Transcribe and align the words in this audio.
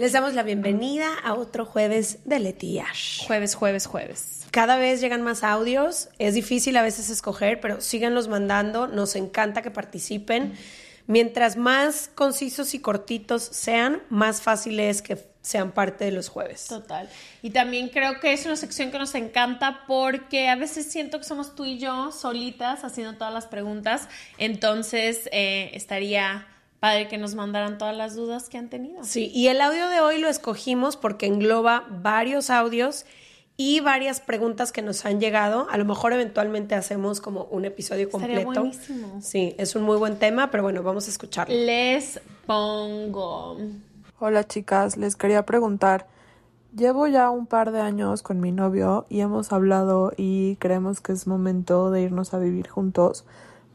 Les 0.00 0.10
damos 0.10 0.34
la 0.34 0.42
bienvenida 0.42 1.06
a 1.22 1.34
otro 1.34 1.64
jueves 1.64 2.18
de 2.24 2.40
Leti 2.40 2.66
y 2.66 2.78
Ash. 2.80 3.24
Jueves, 3.28 3.54
jueves, 3.54 3.86
jueves. 3.86 4.44
Cada 4.50 4.76
vez 4.76 5.00
llegan 5.00 5.22
más 5.22 5.44
audios, 5.44 6.08
es 6.18 6.34
difícil 6.34 6.76
a 6.76 6.82
veces 6.82 7.10
escoger, 7.10 7.60
pero 7.60 7.80
síganlos 7.80 8.26
mandando, 8.26 8.88
nos 8.88 9.14
encanta 9.14 9.62
que 9.62 9.70
participen. 9.70 10.54
Mientras 11.06 11.56
más 11.56 12.10
concisos 12.12 12.74
y 12.74 12.80
cortitos 12.80 13.44
sean, 13.44 14.02
más 14.08 14.42
fácil 14.42 14.80
es 14.80 15.00
que 15.00 15.16
sean 15.42 15.70
parte 15.70 16.06
de 16.06 16.10
los 16.10 16.28
jueves. 16.28 16.66
Total. 16.66 17.08
Y 17.40 17.50
también 17.50 17.88
creo 17.88 18.18
que 18.18 18.32
es 18.32 18.46
una 18.46 18.56
sección 18.56 18.90
que 18.90 18.98
nos 18.98 19.14
encanta 19.14 19.84
porque 19.86 20.48
a 20.48 20.56
veces 20.56 20.90
siento 20.90 21.18
que 21.18 21.24
somos 21.24 21.54
tú 21.54 21.66
y 21.66 21.78
yo 21.78 22.10
solitas 22.10 22.82
haciendo 22.82 23.16
todas 23.16 23.32
las 23.32 23.46
preguntas, 23.46 24.08
entonces 24.38 25.28
eh, 25.30 25.70
estaría 25.72 26.48
padre 26.84 27.08
que 27.08 27.16
nos 27.16 27.34
mandaran 27.34 27.78
todas 27.78 27.96
las 27.96 28.14
dudas 28.14 28.50
que 28.50 28.58
han 28.58 28.68
tenido. 28.68 29.04
Sí, 29.04 29.30
y 29.34 29.48
el 29.48 29.62
audio 29.62 29.88
de 29.88 30.00
hoy 30.00 30.18
lo 30.18 30.28
escogimos 30.28 30.98
porque 30.98 31.24
engloba 31.24 31.86
varios 31.88 32.50
audios 32.50 33.06
y 33.56 33.80
varias 33.80 34.20
preguntas 34.20 34.70
que 34.70 34.82
nos 34.82 35.06
han 35.06 35.18
llegado. 35.18 35.66
A 35.70 35.78
lo 35.78 35.86
mejor 35.86 36.12
eventualmente 36.12 36.74
hacemos 36.74 37.22
como 37.22 37.44
un 37.44 37.64
episodio 37.64 38.10
completo. 38.10 38.38
Estaría 38.38 38.60
buenísimo. 38.60 39.18
Sí, 39.22 39.54
es 39.56 39.74
un 39.74 39.82
muy 39.84 39.96
buen 39.96 40.18
tema, 40.18 40.50
pero 40.50 40.62
bueno, 40.62 40.82
vamos 40.82 41.06
a 41.06 41.10
escucharlo. 41.10 41.54
Les 41.54 42.20
pongo. 42.44 43.56
Hola 44.18 44.46
chicas, 44.46 44.98
les 44.98 45.16
quería 45.16 45.46
preguntar. 45.46 46.06
Llevo 46.76 47.06
ya 47.06 47.30
un 47.30 47.46
par 47.46 47.72
de 47.72 47.80
años 47.80 48.22
con 48.22 48.40
mi 48.40 48.52
novio 48.52 49.06
y 49.08 49.20
hemos 49.20 49.54
hablado 49.54 50.12
y 50.18 50.56
creemos 50.56 51.00
que 51.00 51.12
es 51.12 51.26
momento 51.26 51.90
de 51.90 52.02
irnos 52.02 52.34
a 52.34 52.38
vivir 52.38 52.68
juntos 52.68 53.24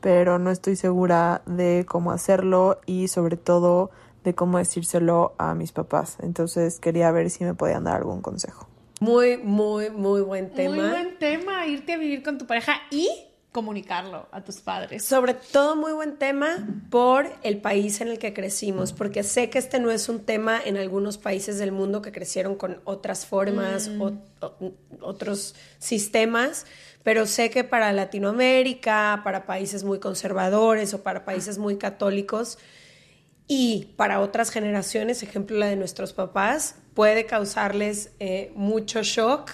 pero 0.02 0.39
no 0.39 0.52
estoy 0.52 0.75
segura 0.75 1.42
de 1.45 1.86
cómo 1.88 2.11
hacerlo 2.11 2.80
y 2.86 3.08
sobre 3.08 3.38
todo 3.38 3.92
de 4.23 4.36
cómo 4.36 4.58
decírselo 4.58 5.33
a 5.38 5.55
mis 5.55 5.72
papás. 5.72 6.17
Entonces 6.22 6.80
quería 6.80 7.11
ver 7.11 7.30
si 7.30 7.44
me 7.44 7.53
podían 7.53 7.83
dar 7.83 7.97
algún 7.97 8.22
consejo. 8.22 8.67
Muy, 9.00 9.38
muy, 9.38 9.89
muy 9.89 10.22
buen 10.22 10.52
tema. 10.52 10.75
Muy 10.75 10.89
buen 10.89 11.17
tema, 11.20 11.66
irte 11.66 11.94
a 11.94 11.97
vivir 11.97 12.22
con 12.22 12.38
tu 12.38 12.45
pareja 12.45 12.73
y 12.92 13.09
comunicarlo 13.52 14.27
a 14.32 14.43
tus 14.43 14.58
padres. 14.58 15.04
Sobre 15.04 15.33
todo 15.33 15.76
muy 15.76 15.92
buen 15.93 16.17
tema 16.17 16.67
por 16.92 17.32
el 17.42 17.59
país 17.59 17.99
en 18.02 18.09
el 18.09 18.20
que 18.20 18.33
crecimos, 18.33 18.93
porque 18.93 19.23
sé 19.23 19.49
que 19.49 19.58
este 19.58 19.80
no 19.80 19.89
es 19.89 20.08
un 20.08 20.20
tema 20.20 20.59
en 20.64 20.77
algunos 20.77 21.17
países 21.17 21.58
del 21.58 21.71
mundo 21.71 22.02
que 22.02 22.11
crecieron 22.11 22.55
con 22.55 22.80
otras 22.83 23.26
formas, 23.26 23.89
o, 23.99 24.14
o, 24.42 24.73
otros 25.02 25.55
sistemas, 25.80 26.67
pero 27.04 27.26
sé 27.26 27.49
que 27.49 27.64
para 27.64 27.92
Latinoamérica, 27.93 29.21
para 29.23 29.45
países 29.45 29.83
muy 29.83 29.99
conservadores 29.99 30.93
o 30.93 31.04
para 31.04 31.26
países 31.26 31.58
muy 31.58 31.77
católicos 31.77 32.58
y 33.48 33.93
para 33.95 34.20
otras 34.20 34.52
generaciones, 34.52 35.23
ejemplo 35.23 35.58
la 35.58 35.67
de 35.67 35.76
nuestros 35.76 36.14
papás, 36.14 36.76
puede 36.93 37.26
causarles 37.26 38.11
eh, 38.20 38.52
mucho 38.55 39.02
shock 39.02 39.52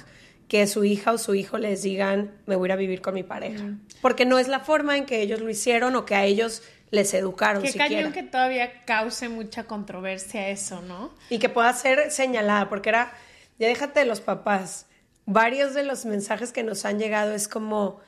que 0.47 0.67
su 0.67 0.83
hija 0.83 1.13
o 1.13 1.17
su 1.17 1.33
hijo 1.33 1.57
les 1.57 1.81
digan, 1.81 2.31
me 2.45 2.55
voy 2.55 2.65
a 2.65 2.69
ir 2.69 2.71
a 2.73 2.75
vivir 2.75 3.01
con 3.01 3.13
mi 3.13 3.23
pareja. 3.23 3.63
Porque 4.01 4.25
no 4.25 4.37
es 4.37 4.47
la 4.47 4.59
forma 4.59 4.97
en 4.97 5.05
que 5.05 5.21
ellos 5.21 5.39
lo 5.39 5.49
hicieron 5.49 5.95
o 5.95 6.05
que 6.05 6.15
a 6.15 6.25
ellos 6.25 6.61
les 6.91 7.13
educaron. 7.13 7.61
Qué 7.61 7.69
siquiera. 7.69 7.89
cañón 7.89 8.13
que 8.13 8.23
todavía 8.23 8.83
cause 8.85 9.29
mucha 9.29 9.63
controversia 9.63 10.49
eso, 10.49 10.81
¿no? 10.81 11.13
Y 11.29 11.39
que 11.39 11.49
pueda 11.49 11.71
ser 11.73 12.11
señalada, 12.11 12.69
porque 12.69 12.89
era, 12.89 13.13
ya 13.57 13.67
déjate 13.67 14.01
de 14.01 14.05
los 14.05 14.21
papás. 14.21 14.87
Varios 15.25 15.73
de 15.73 15.83
los 15.83 16.05
mensajes 16.05 16.51
que 16.51 16.63
nos 16.63 16.85
han 16.85 16.99
llegado 16.99 17.33
es 17.33 17.47
como 17.47 17.99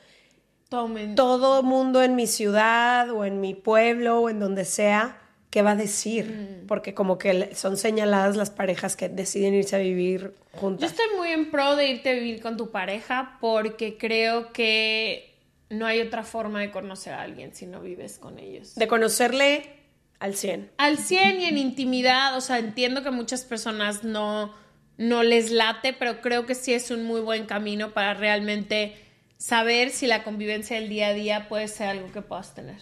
Tomen. 0.68 1.14
todo 1.14 1.62
mundo 1.62 2.02
en 2.02 2.14
mi 2.14 2.26
ciudad 2.26 3.10
o 3.10 3.24
en 3.24 3.40
mi 3.40 3.54
pueblo 3.54 4.20
o 4.20 4.30
en 4.30 4.38
donde 4.38 4.64
sea, 4.64 5.18
¿qué 5.50 5.62
va 5.62 5.72
a 5.72 5.76
decir? 5.76 6.60
Mm. 6.62 6.66
Porque 6.66 6.94
como 6.94 7.18
que 7.18 7.54
son 7.54 7.76
señaladas 7.76 8.36
las 8.36 8.50
parejas 8.50 8.94
que 8.96 9.08
deciden 9.08 9.54
irse 9.54 9.76
a 9.76 9.80
vivir 9.80 10.34
Yo 10.54 10.60
juntas. 10.60 10.90
estoy 10.90 11.06
muy 11.16 11.30
en 11.30 11.50
pro 11.50 11.74
de 11.74 11.88
irte 11.88 12.10
a 12.10 12.12
vivir 12.12 12.40
con 12.40 12.56
tu 12.56 12.70
pareja 12.70 13.38
porque 13.40 13.96
creo 13.98 14.52
que 14.52 15.34
no 15.70 15.86
hay 15.86 16.00
otra 16.00 16.22
forma 16.22 16.60
de 16.60 16.70
conocer 16.70 17.14
a 17.14 17.22
alguien 17.22 17.54
si 17.54 17.66
no 17.66 17.80
vives 17.80 18.18
con 18.18 18.38
ellos. 18.38 18.74
De 18.74 18.86
conocerle 18.88 19.74
al 20.18 20.34
100. 20.34 20.70
Al 20.78 20.98
100 20.98 21.40
y 21.40 21.44
en 21.44 21.58
intimidad, 21.58 22.36
o 22.36 22.40
sea, 22.40 22.58
entiendo 22.58 23.02
que 23.02 23.10
muchas 23.10 23.44
personas 23.44 24.02
no, 24.04 24.52
no 24.98 25.22
les 25.22 25.50
late, 25.50 25.94
pero 25.94 26.20
creo 26.20 26.44
que 26.44 26.54
sí 26.54 26.74
es 26.74 26.90
un 26.90 27.04
muy 27.04 27.20
buen 27.20 27.46
camino 27.46 27.94
para 27.94 28.14
realmente 28.14 28.96
saber 29.38 29.90
si 29.90 30.06
la 30.06 30.24
convivencia 30.24 30.76
del 30.78 30.88
día 30.88 31.08
a 31.08 31.14
día 31.14 31.48
puede 31.48 31.68
ser 31.68 31.86
algo 31.86 32.12
que 32.12 32.20
puedas 32.20 32.54
tener. 32.54 32.80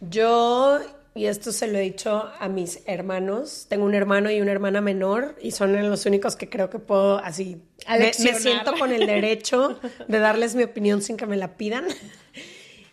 Yo, 0.00 0.80
y 1.14 1.26
esto 1.26 1.52
se 1.52 1.68
lo 1.68 1.78
he 1.78 1.82
dicho 1.82 2.30
a 2.38 2.48
mis 2.48 2.82
hermanos, 2.86 3.66
tengo 3.68 3.84
un 3.84 3.94
hermano 3.94 4.30
y 4.30 4.40
una 4.40 4.52
hermana 4.52 4.80
menor 4.80 5.36
y 5.40 5.52
son 5.52 5.88
los 5.88 6.06
únicos 6.06 6.36
que 6.36 6.48
creo 6.48 6.70
que 6.70 6.78
puedo 6.78 7.18
así... 7.18 7.62
Me, 7.86 8.12
siento 8.12 8.72
con 8.78 8.90
el 8.90 9.06
derecho 9.06 9.78
de 10.08 10.18
darles 10.18 10.54
mi 10.54 10.62
opinión 10.62 11.02
sin 11.02 11.16
que 11.16 11.26
me 11.26 11.36
la 11.36 11.56
pidan. 11.56 11.86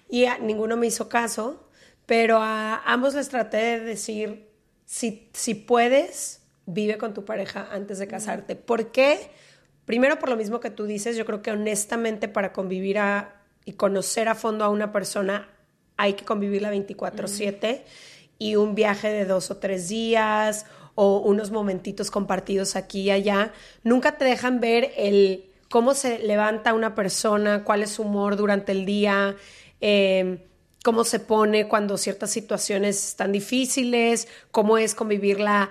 Y 0.09 0.25
a 0.25 0.37
ninguno 0.37 0.75
me 0.75 0.87
hizo 0.87 1.07
caso, 1.07 1.69
pero 2.05 2.39
a 2.41 2.83
ambos 2.83 3.13
les 3.13 3.29
traté 3.29 3.57
de 3.57 3.79
decir, 3.79 4.49
si, 4.85 5.29
si 5.31 5.55
puedes, 5.55 6.40
vive 6.65 6.97
con 6.97 7.13
tu 7.13 7.25
pareja 7.25 7.67
antes 7.71 7.99
de 7.99 8.07
casarte. 8.07 8.55
¿Por 8.55 8.91
qué? 8.91 9.31
Primero 9.85 10.19
por 10.19 10.29
lo 10.29 10.37
mismo 10.37 10.59
que 10.59 10.69
tú 10.69 10.85
dices, 10.85 11.17
yo 11.17 11.25
creo 11.25 11.41
que 11.41 11.51
honestamente 11.51 12.27
para 12.27 12.53
convivir 12.53 12.99
a, 12.99 13.41
y 13.65 13.73
conocer 13.73 14.27
a 14.27 14.35
fondo 14.35 14.63
a 14.63 14.69
una 14.69 14.91
persona 14.91 15.49
hay 15.97 16.13
que 16.13 16.25
convivirla 16.25 16.71
24/7 16.71 17.83
y 18.39 18.55
un 18.55 18.73
viaje 18.73 19.09
de 19.09 19.25
dos 19.25 19.51
o 19.51 19.57
tres 19.57 19.89
días 19.89 20.65
o 20.95 21.19
unos 21.19 21.51
momentitos 21.51 22.09
compartidos 22.11 22.75
aquí 22.75 23.01
y 23.01 23.11
allá, 23.11 23.53
nunca 23.83 24.17
te 24.17 24.25
dejan 24.25 24.59
ver 24.59 24.91
el 24.97 25.45
cómo 25.69 25.93
se 25.93 26.19
levanta 26.19 26.73
una 26.73 26.95
persona, 26.95 27.63
cuál 27.63 27.81
es 27.83 27.91
su 27.91 28.03
humor 28.03 28.35
durante 28.35 28.71
el 28.71 28.85
día, 28.85 29.35
eh, 29.79 30.45
cómo 30.83 31.03
se 31.03 31.19
pone 31.19 31.67
cuando 31.67 31.97
ciertas 31.97 32.31
situaciones 32.31 33.07
están 33.07 33.31
difíciles, 33.31 34.27
cómo 34.51 34.77
es 34.77 34.95
convivirla 34.95 35.69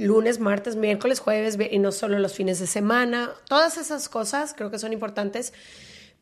lunes, 0.00 0.40
martes, 0.40 0.76
miércoles, 0.76 1.20
jueves 1.20 1.58
y 1.70 1.78
no 1.78 1.92
solo 1.92 2.18
los 2.18 2.34
fines 2.34 2.58
de 2.58 2.66
semana. 2.66 3.30
Todas 3.48 3.78
esas 3.78 4.08
cosas 4.08 4.54
creo 4.56 4.70
que 4.70 4.78
son 4.78 4.92
importantes, 4.92 5.52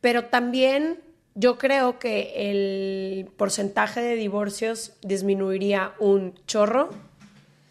pero 0.01 0.25
también 0.25 0.99
yo 1.35 1.57
creo 1.57 1.99
que 1.99 2.33
el 2.35 3.27
porcentaje 3.37 4.01
de 4.01 4.15
divorcios 4.15 4.93
disminuiría 5.01 5.93
un 5.99 6.33
chorro 6.45 6.89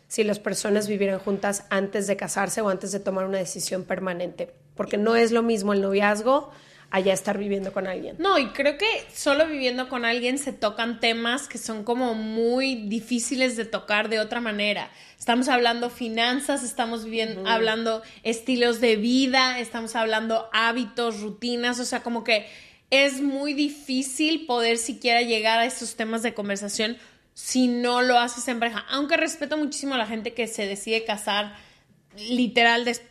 si 0.08 0.24
las 0.24 0.38
personas 0.38 0.88
vivieran 0.88 1.18
juntas 1.18 1.64
antes 1.68 2.06
de 2.06 2.16
casarse 2.16 2.62
o 2.62 2.70
antes 2.70 2.92
de 2.92 3.00
tomar 3.00 3.26
una 3.26 3.38
decisión 3.38 3.84
permanente, 3.84 4.54
porque 4.74 4.96
no 4.96 5.16
es 5.16 5.32
lo 5.32 5.42
mismo 5.42 5.74
el 5.74 5.82
noviazgo 5.82 6.50
allá 6.90 7.12
estar 7.12 7.36
viviendo 7.36 7.72
con 7.72 7.86
alguien. 7.86 8.16
No, 8.18 8.38
y 8.38 8.48
creo 8.48 8.78
que 8.78 8.86
solo 9.14 9.46
viviendo 9.46 9.88
con 9.88 10.04
alguien 10.04 10.38
se 10.38 10.52
tocan 10.52 11.00
temas 11.00 11.46
que 11.48 11.58
son 11.58 11.84
como 11.84 12.14
muy 12.14 12.74
difíciles 12.74 13.56
de 13.56 13.64
tocar 13.64 14.08
de 14.08 14.20
otra 14.20 14.40
manera. 14.40 14.90
Estamos 15.18 15.48
hablando 15.48 15.90
finanzas, 15.90 16.62
estamos 16.62 17.04
viviendo, 17.04 17.46
hablando 17.46 18.02
estilos 18.22 18.80
de 18.80 18.96
vida, 18.96 19.58
estamos 19.58 19.96
hablando 19.96 20.48
hábitos, 20.52 21.20
rutinas, 21.20 21.78
o 21.80 21.84
sea, 21.84 22.02
como 22.02 22.24
que 22.24 22.46
es 22.90 23.20
muy 23.20 23.52
difícil 23.52 24.46
poder 24.46 24.78
siquiera 24.78 25.20
llegar 25.20 25.58
a 25.58 25.66
esos 25.66 25.96
temas 25.96 26.22
de 26.22 26.32
conversación 26.32 26.96
si 27.34 27.68
no 27.68 28.00
lo 28.00 28.18
haces 28.18 28.48
en 28.48 28.58
pareja. 28.58 28.84
Aunque 28.88 29.16
respeto 29.16 29.58
muchísimo 29.58 29.94
a 29.94 29.98
la 29.98 30.06
gente 30.06 30.32
que 30.32 30.46
se 30.46 30.66
decide 30.66 31.04
casar 31.04 31.54
literal 32.16 32.84
después, 32.84 33.08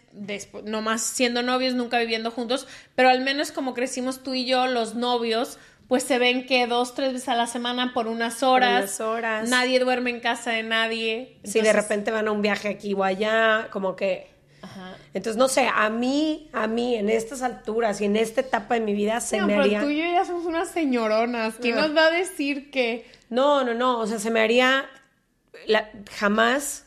nomás 0.63 1.01
siendo 1.01 1.41
novios, 1.43 1.73
nunca 1.73 1.99
viviendo 1.99 2.31
juntos, 2.31 2.67
pero 2.95 3.09
al 3.09 3.21
menos 3.21 3.51
como 3.51 3.73
crecimos 3.73 4.23
tú 4.23 4.33
y 4.33 4.45
yo, 4.45 4.67
los 4.67 4.95
novios, 4.95 5.57
pues 5.87 6.03
se 6.03 6.19
ven 6.19 6.45
que 6.45 6.67
dos, 6.67 6.95
tres 6.95 7.13
veces 7.13 7.29
a 7.29 7.35
la 7.35 7.47
semana 7.47 7.93
por 7.93 8.07
unas 8.07 8.43
horas. 8.43 8.99
horas. 8.99 9.49
Nadie 9.49 9.79
duerme 9.79 10.09
en 10.09 10.19
casa 10.19 10.51
de 10.51 10.63
nadie. 10.63 11.37
si 11.43 11.61
de 11.61 11.73
repente 11.73 12.11
van 12.11 12.27
a 12.27 12.31
un 12.31 12.41
viaje 12.41 12.67
aquí 12.67 12.93
o 12.93 13.03
allá, 13.03 13.69
como 13.71 13.95
que... 13.95 14.35
Entonces, 15.13 15.37
no 15.37 15.47
sé, 15.47 15.67
a 15.73 15.89
mí, 15.89 16.49
a 16.51 16.67
mí, 16.67 16.95
en 16.95 17.09
estas 17.09 17.41
alturas 17.41 18.01
y 18.01 18.05
en 18.05 18.17
esta 18.17 18.41
etapa 18.41 18.75
de 18.75 18.81
mi 18.81 18.93
vida 18.93 19.21
se 19.21 19.41
me 19.41 19.55
haría... 19.55 19.81
tú 19.81 19.89
y 19.89 19.97
yo 19.97 20.03
ya 20.03 20.25
somos 20.25 20.45
unas 20.45 20.69
señoronas. 20.69 21.55
¿Quién 21.59 21.75
nos 21.75 21.95
va 21.95 22.07
a 22.07 22.11
decir 22.11 22.69
que...? 22.69 23.09
No, 23.29 23.63
no, 23.63 23.73
no. 23.73 23.99
O 23.99 24.07
sea, 24.07 24.19
se 24.19 24.29
me 24.29 24.41
haría... 24.41 24.85
jamás 26.11 26.86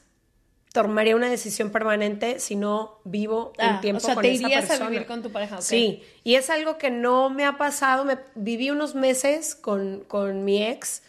tomaría 0.73 1.17
una 1.17 1.29
decisión 1.29 1.71
permanente 1.71 2.39
si 2.39 2.55
no 2.57 3.01
vivo 3.05 3.53
un 3.59 3.65
ah, 3.65 3.81
tiempo 3.81 3.99
o 3.99 4.01
sea, 4.01 4.15
con 4.15 4.23
te 4.23 4.33
esa 4.33 4.45
irías 4.45 4.67
persona. 4.67 4.87
a 4.87 4.91
vivir 4.91 5.07
con 5.07 5.23
tu 5.23 5.31
pareja. 5.31 5.61
Sí, 5.61 6.03
y 6.23 6.37
es 6.37 6.51
algo 6.51 6.79
que 6.79 6.91
no 6.91 7.31
me 7.31 7.45
ha 7.45 7.59
pasado. 7.59 8.05
Me, 8.05 8.19
viví 8.35 8.71
unos 8.71 8.95
meses 8.95 9.55
con, 9.55 10.05
con 10.07 10.45
mi 10.45 10.63
ex, 10.63 11.03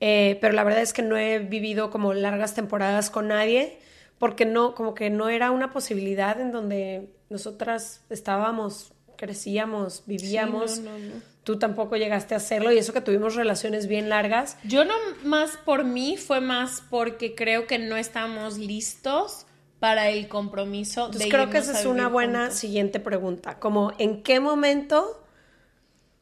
eh, 0.00 0.38
pero 0.40 0.54
la 0.54 0.64
verdad 0.64 0.82
es 0.82 0.92
que 0.92 1.02
no 1.02 1.16
he 1.16 1.40
vivido 1.40 1.90
como 1.90 2.14
largas 2.14 2.54
temporadas 2.54 3.10
con 3.10 3.28
nadie 3.28 3.78
porque 4.20 4.44
no, 4.44 4.74
como 4.74 4.94
que 4.94 5.08
no 5.08 5.30
era 5.30 5.50
una 5.50 5.72
posibilidad 5.72 6.38
en 6.38 6.52
donde 6.52 7.08
nosotras 7.30 8.02
estábamos, 8.10 8.92
crecíamos, 9.16 10.02
vivíamos. 10.06 10.72
Sí, 10.72 10.82
no, 10.82 10.98
no, 10.98 10.98
no. 10.98 11.29
Tú 11.44 11.58
tampoco 11.58 11.96
llegaste 11.96 12.34
a 12.34 12.36
hacerlo 12.36 12.70
y 12.70 12.78
eso 12.78 12.92
que 12.92 13.00
tuvimos 13.00 13.34
relaciones 13.34 13.86
bien 13.86 14.08
largas. 14.08 14.58
Yo 14.62 14.84
no 14.84 14.94
más 15.24 15.56
por 15.56 15.84
mí, 15.84 16.16
fue 16.16 16.40
más 16.40 16.82
porque 16.90 17.34
creo 17.34 17.66
que 17.66 17.78
no 17.78 17.96
estamos 17.96 18.58
listos 18.58 19.46
para 19.78 20.10
el 20.10 20.28
compromiso. 20.28 21.06
Entonces 21.06 21.28
de 21.28 21.28
creo 21.30 21.48
que 21.48 21.58
esa 21.58 21.72
es 21.72 21.86
una 21.86 22.08
buena 22.08 22.40
juntos. 22.40 22.58
siguiente 22.58 23.00
pregunta. 23.00 23.58
Como, 23.58 23.92
¿en 23.98 24.22
qué 24.22 24.38
momento 24.38 25.24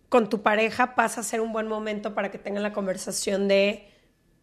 con 0.08 0.28
tu 0.28 0.42
pareja 0.42 0.94
pasa 0.94 1.20
a 1.20 1.24
ser 1.24 1.40
un 1.40 1.52
buen 1.52 1.66
momento 1.66 2.14
para 2.14 2.30
que 2.30 2.38
tengan 2.38 2.62
la 2.62 2.72
conversación 2.72 3.48
de 3.48 3.88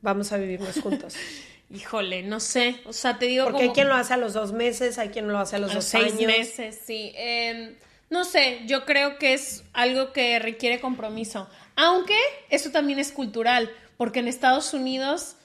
vamos 0.02 0.32
a 0.34 0.38
vivirnos 0.38 0.80
juntos? 0.82 1.16
Híjole, 1.70 2.22
no 2.24 2.40
sé. 2.40 2.82
O 2.86 2.94
sea, 2.94 3.18
te 3.18 3.26
digo 3.26 3.46
Porque 3.46 3.58
como 3.60 3.70
hay 3.70 3.74
quien 3.74 3.88
lo 3.88 3.96
hace 3.96 4.14
a 4.14 4.18
los 4.18 4.34
dos 4.34 4.52
meses, 4.54 5.00
hay 5.00 5.10
quien 5.10 5.28
lo 5.28 5.40
hace 5.40 5.56
a 5.56 5.60
los 5.60 5.72
a 5.72 5.76
dos 5.76 5.86
seis 5.86 6.14
años. 6.14 6.26
meses, 6.26 6.80
sí. 6.86 7.12
Eh, 7.16 7.78
no 8.10 8.24
sé, 8.24 8.62
yo 8.66 8.86
creo 8.86 9.18
que 9.18 9.34
es 9.34 9.64
algo 9.74 10.14
que 10.14 10.40
requiere 10.40 10.80
compromiso. 10.80 11.50
Aunque 11.76 12.18
eso 12.50 12.72
también 12.72 13.00
es 13.00 13.12
cultural, 13.12 13.72
porque 13.98 14.20
en 14.20 14.28
Estados 14.28 14.74
Unidos 14.74 15.38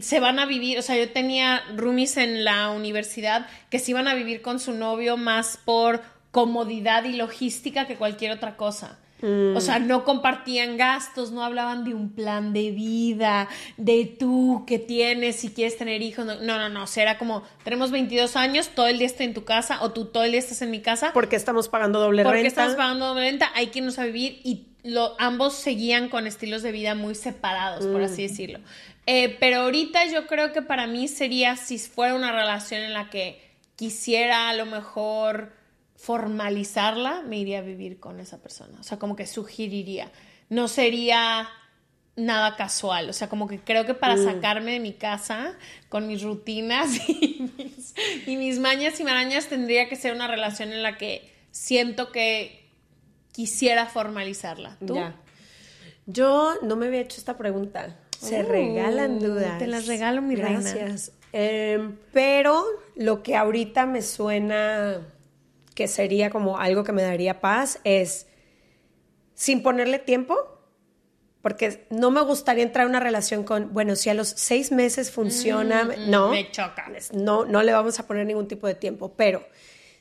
se 0.00 0.18
van 0.18 0.38
a 0.38 0.46
vivir, 0.46 0.78
o 0.78 0.82
sea, 0.82 0.96
yo 0.96 1.10
tenía 1.12 1.62
roomies 1.76 2.16
en 2.16 2.44
la 2.44 2.70
universidad 2.70 3.46
que 3.70 3.78
se 3.78 3.90
iban 3.90 4.08
a 4.08 4.14
vivir 4.14 4.40
con 4.40 4.58
su 4.58 4.72
novio 4.72 5.16
más 5.16 5.58
por 5.62 6.02
comodidad 6.30 7.04
y 7.04 7.12
logística 7.14 7.86
que 7.86 7.96
cualquier 7.96 8.32
otra 8.32 8.56
cosa. 8.56 8.98
O 9.56 9.60
sea, 9.60 9.78
no 9.78 10.04
compartían 10.04 10.76
gastos, 10.76 11.32
no 11.32 11.42
hablaban 11.42 11.84
de 11.84 11.94
un 11.94 12.10
plan 12.10 12.52
de 12.52 12.70
vida, 12.72 13.48
de 13.78 14.04
tú 14.04 14.64
que 14.66 14.78
tienes, 14.78 15.36
si 15.36 15.50
quieres 15.50 15.78
tener 15.78 16.02
hijos. 16.02 16.26
No, 16.26 16.36
no, 16.40 16.68
no. 16.68 16.82
O 16.82 16.86
sea, 16.86 17.04
era 17.04 17.18
como, 17.18 17.42
tenemos 17.62 17.90
22 17.90 18.36
años, 18.36 18.70
todo 18.74 18.86
el 18.86 18.98
día 18.98 19.06
estoy 19.06 19.26
en 19.26 19.34
tu 19.34 19.44
casa 19.44 19.82
o 19.82 19.92
tú 19.92 20.06
todo 20.06 20.24
el 20.24 20.32
día 20.32 20.40
estás 20.40 20.60
en 20.62 20.70
mi 20.70 20.80
casa. 20.80 21.12
Porque 21.14 21.36
estamos 21.36 21.68
pagando 21.68 22.00
doble 22.00 22.22
porque 22.22 22.42
renta. 22.42 22.48
estamos 22.48 22.74
pagando 22.74 23.06
doble 23.06 23.30
renta, 23.30 23.50
hay 23.54 23.68
que 23.68 23.78
irnos 23.78 23.98
a 23.98 24.04
vivir 24.04 24.40
y 24.44 24.66
lo, 24.82 25.16
ambos 25.18 25.54
seguían 25.54 26.10
con 26.10 26.26
estilos 26.26 26.62
de 26.62 26.72
vida 26.72 26.94
muy 26.94 27.14
separados, 27.14 27.86
por 27.86 28.02
así 28.02 28.22
decirlo. 28.22 28.60
Eh, 29.06 29.36
pero 29.40 29.62
ahorita 29.62 30.06
yo 30.06 30.26
creo 30.26 30.52
que 30.52 30.62
para 30.62 30.86
mí 30.86 31.08
sería 31.08 31.56
si 31.56 31.78
fuera 31.78 32.14
una 32.14 32.32
relación 32.32 32.82
en 32.82 32.92
la 32.92 33.10
que 33.10 33.40
quisiera 33.76 34.50
a 34.50 34.54
lo 34.54 34.66
mejor 34.66 35.52
formalizarla, 36.04 37.22
me 37.22 37.38
iría 37.38 37.58
a 37.60 37.62
vivir 37.62 37.98
con 37.98 38.20
esa 38.20 38.38
persona. 38.38 38.78
O 38.78 38.82
sea, 38.82 38.98
como 38.98 39.16
que 39.16 39.26
sugeriría. 39.26 40.10
No 40.50 40.68
sería 40.68 41.48
nada 42.16 42.56
casual. 42.56 43.08
O 43.08 43.12
sea, 43.14 43.28
como 43.30 43.48
que 43.48 43.58
creo 43.58 43.86
que 43.86 43.94
para 43.94 44.16
sacarme 44.18 44.72
de 44.72 44.80
mi 44.80 44.92
casa 44.92 45.54
con 45.88 46.06
mis 46.06 46.22
rutinas 46.22 46.90
y 47.08 47.50
mis, 47.56 47.94
y 48.26 48.36
mis 48.36 48.58
mañas 48.60 49.00
y 49.00 49.04
marañas 49.04 49.46
tendría 49.46 49.88
que 49.88 49.96
ser 49.96 50.12
una 50.14 50.28
relación 50.28 50.72
en 50.72 50.82
la 50.82 50.98
que 50.98 51.32
siento 51.50 52.12
que 52.12 52.68
quisiera 53.32 53.86
formalizarla. 53.86 54.76
¿Tú? 54.86 54.96
Ya. 54.96 55.16
Yo 56.06 56.54
no 56.62 56.76
me 56.76 56.86
había 56.86 57.00
hecho 57.00 57.16
esta 57.18 57.38
pregunta. 57.38 57.96
Se 58.20 58.42
Uh, 58.42 58.48
regalan 58.48 59.18
dudas. 59.20 59.58
te 59.58 59.66
las 59.66 59.86
regalo, 59.86 60.20
mi 60.22 60.36
reina. 60.36 60.60
Gracias. 60.60 61.12
Em, 61.32 61.96
pero 62.12 62.62
lo 62.94 63.22
que 63.22 63.34
ahorita 63.36 63.86
me 63.86 64.02
suena 64.02 65.00
que 65.74 65.88
sería 65.88 66.30
como 66.30 66.58
algo 66.58 66.84
que 66.84 66.92
me 66.92 67.02
daría 67.02 67.40
paz 67.40 67.80
es 67.84 68.26
sin 69.34 69.62
ponerle 69.62 69.98
tiempo, 69.98 70.36
porque 71.42 71.86
no 71.90 72.10
me 72.10 72.22
gustaría 72.22 72.62
entrar 72.62 72.84
en 72.84 72.90
una 72.90 73.00
relación 73.00 73.44
con, 73.44 73.72
bueno, 73.74 73.96
si 73.96 74.08
a 74.08 74.14
los 74.14 74.28
seis 74.28 74.72
meses 74.72 75.10
funciona, 75.10 75.84
no, 76.06 76.28
Mm, 76.28 76.30
me 76.30 76.50
choca. 76.50 76.90
no, 77.12 77.44
no 77.44 77.62
le 77.62 77.72
vamos 77.72 77.98
a 77.98 78.06
poner 78.06 78.26
ningún 78.26 78.48
tipo 78.48 78.66
de 78.66 78.74
tiempo, 78.74 79.14
pero 79.16 79.44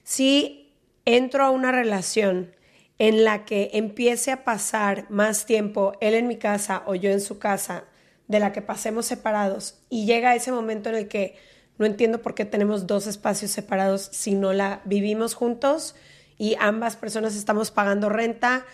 si 0.03 0.73
entro 1.05 1.43
a 1.43 1.49
una 1.49 1.71
relación 1.71 2.55
en 2.99 3.23
la 3.25 3.43
que 3.43 3.71
empiece 3.73 4.31
a 4.31 4.43
pasar 4.45 5.09
más 5.09 5.45
tiempo 5.45 5.93
él 5.99 6.13
en 6.13 6.27
mi 6.27 6.37
casa 6.37 6.83
o 6.85 6.95
yo 6.95 7.09
en 7.09 7.19
su 7.19 7.39
casa, 7.39 7.85
de 8.27 8.39
la 8.39 8.53
que 8.53 8.61
pasemos 8.61 9.05
separados 9.05 9.79
y 9.89 10.05
llega 10.05 10.33
ese 10.33 10.51
momento 10.53 10.89
en 10.89 10.95
el 10.95 11.07
que 11.09 11.35
no 11.77 11.85
entiendo 11.85 12.21
por 12.21 12.35
qué 12.35 12.45
tenemos 12.45 12.87
dos 12.87 13.07
espacios 13.07 13.51
separados 13.51 14.09
si 14.11 14.35
no 14.35 14.53
la 14.53 14.81
vivimos 14.85 15.33
juntos 15.33 15.95
y 16.37 16.55
ambas 16.59 16.95
personas 16.95 17.35
estamos 17.35 17.71
pagando 17.71 18.09
renta 18.09 18.65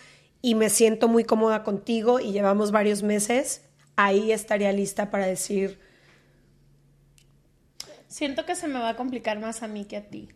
y 0.42 0.56
me 0.56 0.70
siento 0.70 1.08
muy 1.08 1.24
cómoda 1.24 1.64
contigo 1.64 2.20
y 2.20 2.32
llevamos 2.32 2.72
varios 2.72 3.04
meses, 3.04 3.62
ahí 3.96 4.32
estaría 4.32 4.72
lista 4.72 5.10
para 5.10 5.26
decir, 5.28 5.80
Siento 8.08 8.44
que 8.44 8.56
se 8.56 8.68
me 8.68 8.80
va 8.80 8.90
a 8.90 8.96
complicar 8.96 9.40
más 9.40 9.62
a 9.62 9.68
mí 9.68 9.86
que 9.86 9.96
a 9.96 10.02
ti. 10.02 10.30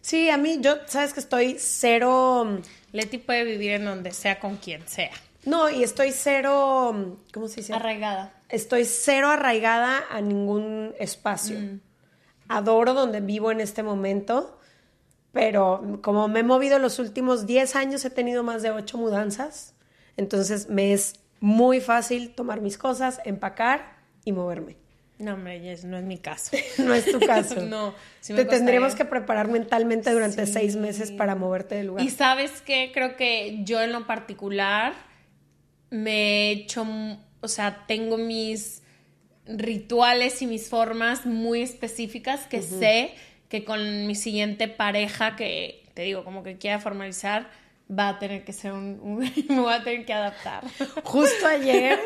sí, 0.00 0.30
a 0.30 0.36
mí, 0.36 0.58
yo, 0.60 0.74
sabes 0.86 1.12
que 1.12 1.20
estoy 1.20 1.56
cero, 1.58 2.60
Leti 2.92 3.18
puede 3.18 3.44
vivir 3.44 3.70
en 3.72 3.84
donde 3.84 4.10
sea 4.10 4.40
con 4.40 4.56
quien 4.56 4.86
sea. 4.88 5.12
no, 5.44 5.70
y 5.70 5.84
estoy 5.84 6.10
cero, 6.12 7.18
¿cómo 7.32 7.46
se 7.46 7.60
dice? 7.60 7.72
Arraigada. 7.72 8.34
Estoy 8.48 8.84
cero 8.84 9.28
arraigada 9.28 10.04
a 10.10 10.20
ningún 10.20 10.92
espacio. 10.98 11.56
Adoro 12.50 12.94
donde 12.94 13.20
vivo 13.20 13.50
en 13.52 13.60
este 13.60 13.82
momento, 13.82 14.58
pero 15.32 16.00
como 16.02 16.26
me 16.28 16.40
he 16.40 16.42
movido 16.42 16.78
los 16.78 16.98
últimos 16.98 17.46
10 17.46 17.76
años, 17.76 18.04
he 18.04 18.10
tenido 18.10 18.42
más 18.42 18.62
de 18.62 18.70
8 18.72 18.98
mudanzas, 18.98 19.74
entonces 20.16 20.68
me 20.68 20.92
es 20.92 21.14
muy 21.40 21.80
fácil 21.80 22.34
tomar 22.34 22.60
mis 22.60 22.76
cosas, 22.76 23.20
empacar 23.24 23.96
y 24.24 24.32
moverme. 24.32 24.76
No, 25.18 25.34
hombre, 25.34 25.60
Jess, 25.60 25.84
no 25.84 25.96
es 25.98 26.04
mi 26.04 26.18
caso. 26.18 26.56
No 26.78 26.94
es 26.94 27.04
tu 27.10 27.20
caso. 27.20 27.60
No, 27.66 27.94
sí 28.20 28.32
me 28.32 28.44
Te 28.44 28.50
tendríamos 28.50 28.94
que 28.94 29.04
preparar 29.04 29.48
mentalmente 29.48 30.10
durante 30.12 30.46
Sí. 30.46 30.52
seis 30.54 30.76
meses 30.76 31.12
para 31.12 31.34
moverte 31.36 31.74
del 31.76 31.88
lugar. 31.88 32.04
Y 32.04 32.10
sabes 32.10 32.62
qué, 32.62 32.90
creo 32.92 33.16
que 33.16 33.60
yo 33.64 33.80
en 33.82 33.92
lo 33.92 34.06
particular 34.06 34.94
me 35.90 36.12
he 36.12 36.50
hecho, 36.52 36.86
o 37.40 37.48
sea, 37.48 37.84
tengo 37.86 38.16
mis 38.16 38.82
rituales 39.56 40.42
y 40.42 40.46
mis 40.46 40.68
formas 40.68 41.26
muy 41.26 41.62
específicas 41.62 42.46
que 42.46 42.62
sé 42.62 43.14
que 43.48 43.64
con 43.64 44.06
mi 44.06 44.14
siguiente 44.14 44.68
pareja, 44.68 45.34
que 45.36 45.82
te 45.94 46.02
digo, 46.02 46.22
como 46.24 46.42
que 46.42 46.56
quiera 46.58 46.78
formalizar, 46.78 47.50
va 47.90 48.08
a 48.10 48.18
tener 48.20 48.44
que 48.44 48.52
ser 48.52 48.72
un, 48.72 48.98
un- 49.02 49.32
me 49.48 49.60
voy 49.60 49.72
a 49.72 49.82
tener 49.82 50.06
que 50.06 50.12
adaptar. 50.12 50.62
Justo 51.02 51.46
ayer, 51.48 51.98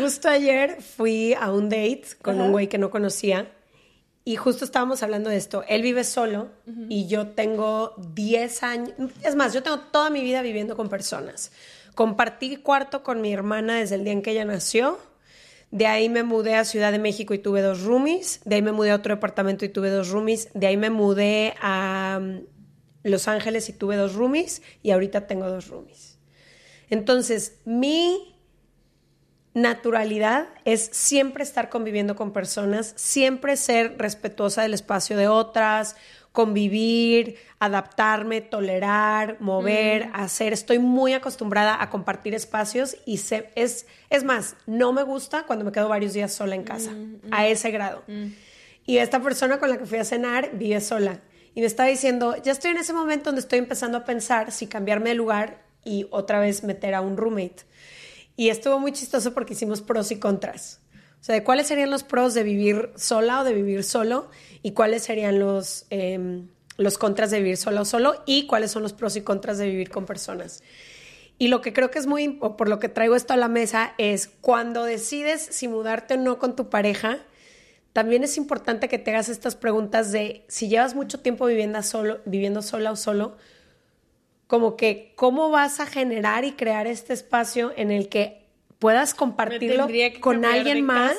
justo 0.00 0.28
ayer 0.28 0.80
fui 0.82 1.34
a 1.34 1.50
un 1.52 1.68
date 1.68 2.04
con 2.22 2.40
un 2.40 2.52
güey 2.52 2.68
que 2.68 2.78
no 2.78 2.90
conocía 2.90 3.50
y 4.26 4.36
justo 4.36 4.64
estábamos 4.64 5.02
hablando 5.02 5.30
de 5.30 5.36
esto. 5.36 5.64
Él 5.68 5.82
vive 5.82 6.04
solo 6.04 6.50
y 6.88 7.06
yo 7.08 7.28
tengo 7.28 7.94
10 8.14 8.62
años, 8.62 8.90
es 9.22 9.34
más, 9.34 9.52
yo 9.54 9.62
tengo 9.62 9.80
toda 9.80 10.10
mi 10.10 10.22
vida 10.22 10.42
viviendo 10.42 10.76
con 10.76 10.88
personas. 10.88 11.52
Compartí 11.94 12.56
cuarto 12.56 13.02
con 13.02 13.20
mi 13.20 13.32
hermana 13.32 13.76
desde 13.78 13.94
el 13.96 14.04
día 14.04 14.12
en 14.12 14.22
que 14.22 14.32
ella 14.32 14.44
nació. 14.44 14.98
De 15.74 15.88
ahí 15.88 16.08
me 16.08 16.22
mudé 16.22 16.54
a 16.54 16.64
Ciudad 16.64 16.92
de 16.92 17.00
México 17.00 17.34
y 17.34 17.38
tuve 17.38 17.60
dos 17.60 17.82
roomies. 17.82 18.40
De 18.44 18.54
ahí 18.54 18.62
me 18.62 18.70
mudé 18.70 18.92
a 18.92 18.94
otro 18.94 19.12
departamento 19.12 19.64
y 19.64 19.68
tuve 19.68 19.90
dos 19.90 20.10
roomies. 20.10 20.48
De 20.54 20.68
ahí 20.68 20.76
me 20.76 20.88
mudé 20.88 21.54
a 21.60 22.20
mm, 22.22 22.44
Los 23.02 23.26
Ángeles 23.26 23.68
y 23.68 23.72
tuve 23.72 23.96
dos 23.96 24.14
roomies. 24.14 24.62
Y 24.84 24.92
ahorita 24.92 25.26
tengo 25.26 25.50
dos 25.50 25.66
roomies. 25.66 26.20
Entonces, 26.90 27.58
mi 27.64 28.36
naturalidad 29.52 30.46
es 30.64 30.90
siempre 30.92 31.42
estar 31.42 31.70
conviviendo 31.70 32.14
con 32.14 32.32
personas, 32.32 32.92
siempre 32.94 33.56
ser 33.56 33.96
respetuosa 33.98 34.62
del 34.62 34.74
espacio 34.74 35.16
de 35.16 35.26
otras, 35.26 35.96
convivir, 36.34 37.36
adaptarme, 37.60 38.40
tolerar, 38.40 39.36
mover, 39.38 40.10
hacer. 40.14 40.52
Estoy 40.52 40.80
muy 40.80 41.12
acostumbrada 41.12 41.80
a 41.80 41.90
compartir 41.90 42.34
espacios 42.34 42.96
y 43.06 43.18
se, 43.18 43.50
es, 43.54 43.86
es 44.10 44.24
más, 44.24 44.56
no 44.66 44.92
me 44.92 45.04
gusta 45.04 45.46
cuando 45.46 45.64
me 45.64 45.70
quedo 45.70 45.88
varios 45.88 46.12
días 46.12 46.32
sola 46.32 46.56
en 46.56 46.64
casa, 46.64 46.90
a 47.30 47.46
ese 47.46 47.70
grado. 47.70 48.02
Y 48.84 48.98
esta 48.98 49.20
persona 49.22 49.60
con 49.60 49.70
la 49.70 49.78
que 49.78 49.86
fui 49.86 49.98
a 49.98 50.04
cenar 50.04 50.50
vive 50.54 50.80
sola. 50.80 51.20
Y 51.54 51.60
me 51.60 51.66
estaba 51.66 51.88
diciendo, 51.88 52.34
ya 52.42 52.50
estoy 52.50 52.72
en 52.72 52.78
ese 52.78 52.92
momento 52.92 53.26
donde 53.26 53.40
estoy 53.40 53.60
empezando 53.60 53.96
a 53.98 54.04
pensar 54.04 54.50
si 54.50 54.66
cambiarme 54.66 55.10
de 55.10 55.14
lugar 55.14 55.62
y 55.84 56.08
otra 56.10 56.40
vez 56.40 56.64
meter 56.64 56.94
a 56.94 57.00
un 57.00 57.16
roommate. 57.16 57.62
Y 58.34 58.48
estuvo 58.48 58.80
muy 58.80 58.90
chistoso 58.90 59.32
porque 59.34 59.52
hicimos 59.52 59.82
pros 59.82 60.10
y 60.10 60.18
contras. 60.18 60.80
O 61.24 61.26
sea, 61.26 61.36
de 61.36 61.42
cuáles 61.42 61.68
serían 61.68 61.88
los 61.88 62.02
pros 62.02 62.34
de 62.34 62.42
vivir 62.42 62.90
sola 62.96 63.40
o 63.40 63.44
de 63.44 63.54
vivir 63.54 63.82
solo 63.82 64.28
y 64.62 64.72
cuáles 64.72 65.04
serían 65.04 65.38
los, 65.38 65.86
em, 65.88 66.48
los 66.76 66.98
contras 66.98 67.30
de 67.30 67.38
vivir 67.38 67.56
sola 67.56 67.80
o 67.80 67.86
solo 67.86 68.22
y 68.26 68.46
cuáles 68.46 68.72
son 68.72 68.82
los 68.82 68.92
pros 68.92 69.16
y 69.16 69.22
contras 69.22 69.56
de 69.56 69.66
vivir 69.66 69.88
con 69.88 70.04
personas. 70.04 70.62
Y 71.38 71.48
lo 71.48 71.62
que 71.62 71.72
creo 71.72 71.90
que 71.90 71.98
es 71.98 72.06
muy, 72.06 72.36
o 72.42 72.58
por 72.58 72.68
lo 72.68 72.78
que 72.78 72.90
traigo 72.90 73.16
esto 73.16 73.32
a 73.32 73.38
la 73.38 73.48
mesa, 73.48 73.94
es 73.96 74.28
cuando 74.42 74.84
decides 74.84 75.40
si 75.40 75.66
mudarte 75.66 76.12
o 76.12 76.16
no 76.18 76.38
con 76.38 76.56
tu 76.56 76.68
pareja, 76.68 77.20
también 77.94 78.22
es 78.22 78.36
importante 78.36 78.90
que 78.90 78.98
te 78.98 79.10
hagas 79.10 79.30
estas 79.30 79.56
preguntas 79.56 80.12
de 80.12 80.44
si 80.48 80.68
llevas 80.68 80.94
mucho 80.94 81.20
tiempo 81.20 81.46
viviendo, 81.46 81.82
solo, 81.82 82.18
viviendo 82.26 82.60
sola 82.60 82.92
o 82.92 82.96
solo, 82.96 83.38
como 84.46 84.76
que 84.76 85.14
cómo 85.16 85.48
vas 85.48 85.80
a 85.80 85.86
generar 85.86 86.44
y 86.44 86.52
crear 86.52 86.86
este 86.86 87.14
espacio 87.14 87.72
en 87.76 87.92
el 87.92 88.10
que 88.10 88.43
puedas 88.84 89.14
compartirlo 89.14 89.88
con 90.20 90.44
alguien 90.44 90.84
más 90.84 91.16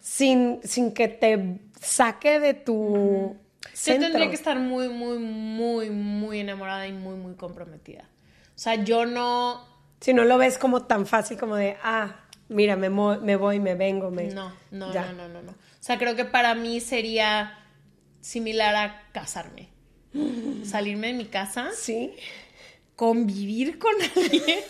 Sin, 0.00 0.60
sin 0.64 0.94
que 0.94 1.08
te 1.08 1.60
saque 1.78 2.40
de 2.40 2.54
tu 2.54 3.36
centro. 3.74 4.00
Yo 4.00 4.08
tendría 4.08 4.30
que 4.30 4.36
estar 4.36 4.58
muy, 4.58 4.88
muy, 4.88 5.18
muy, 5.18 5.90
muy 5.90 6.40
enamorada 6.40 6.86
y 6.86 6.94
muy, 6.94 7.16
muy 7.16 7.34
comprometida. 7.34 8.08
O 8.56 8.58
sea, 8.58 8.76
yo 8.76 9.04
no... 9.04 9.68
Si 10.00 10.14
no 10.14 10.24
lo 10.24 10.38
ves 10.38 10.56
como 10.56 10.84
tan 10.84 11.06
fácil 11.06 11.36
como 11.36 11.56
de, 11.56 11.76
ah, 11.82 12.24
mira, 12.48 12.74
me, 12.74 12.88
me 12.88 13.36
voy, 13.36 13.60
me 13.60 13.74
vengo, 13.74 14.10
me... 14.10 14.28
No, 14.28 14.50
no, 14.70 14.94
no, 14.94 15.12
no, 15.12 15.28
no, 15.28 15.42
no. 15.42 15.50
O 15.50 15.82
sea, 15.82 15.98
creo 15.98 16.16
que 16.16 16.24
para 16.24 16.54
mí 16.54 16.80
sería 16.80 17.58
similar 18.22 18.76
a 18.76 19.02
casarme 19.12 19.68
salirme 20.64 21.08
de 21.08 21.12
mi 21.12 21.26
casa. 21.26 21.68
Sí. 21.76 22.14
Convivir 22.96 23.78
con 23.78 23.92
alguien. 24.16 24.60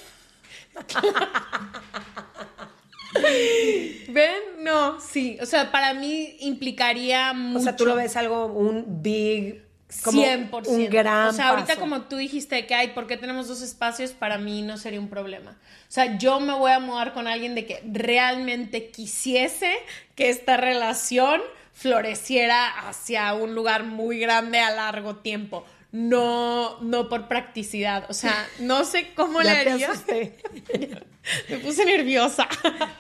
¿Ven? 4.08 4.42
No, 4.60 5.00
sí. 5.00 5.38
O 5.40 5.46
sea, 5.46 5.72
para 5.72 5.94
mí 5.94 6.36
implicaría 6.40 7.32
mucho. 7.32 7.58
O 7.58 7.62
sea, 7.62 7.76
tú 7.76 7.86
lo 7.86 7.96
ves 7.96 8.16
algo, 8.16 8.46
un 8.46 9.02
big. 9.02 9.64
Como 10.04 10.22
100%. 10.22 10.68
Un 10.68 10.88
gran. 10.88 11.28
O 11.28 11.32
sea, 11.32 11.48
ahorita 11.48 11.76
como 11.76 12.02
tú 12.02 12.16
dijiste 12.16 12.64
que 12.66 12.74
hay, 12.74 12.88
¿por 12.88 13.08
qué 13.08 13.16
tenemos 13.16 13.48
dos 13.48 13.60
espacios? 13.60 14.12
Para 14.12 14.38
mí 14.38 14.62
no 14.62 14.76
sería 14.76 15.00
un 15.00 15.08
problema. 15.08 15.50
O 15.50 15.92
sea, 15.92 16.16
yo 16.16 16.38
me 16.38 16.52
voy 16.52 16.70
a 16.70 16.78
mudar 16.78 17.12
con 17.12 17.26
alguien 17.26 17.56
de 17.56 17.66
que 17.66 17.82
realmente 17.84 18.90
quisiese 18.90 19.72
que 20.14 20.30
esta 20.30 20.56
relación 20.56 21.40
floreciera 21.72 22.68
hacia 22.88 23.34
un 23.34 23.54
lugar 23.54 23.82
muy 23.84 24.20
grande 24.20 24.60
a 24.60 24.70
largo 24.70 25.16
tiempo. 25.16 25.64
No, 25.92 26.80
no 26.80 27.08
por 27.08 27.26
practicidad. 27.26 28.06
O 28.08 28.14
sea, 28.14 28.48
no 28.60 28.84
sé 28.84 29.12
cómo 29.14 29.40
le 29.42 29.50
haría. 29.50 29.90
Me 31.48 31.58
puse 31.58 31.84
nerviosa. 31.84 32.48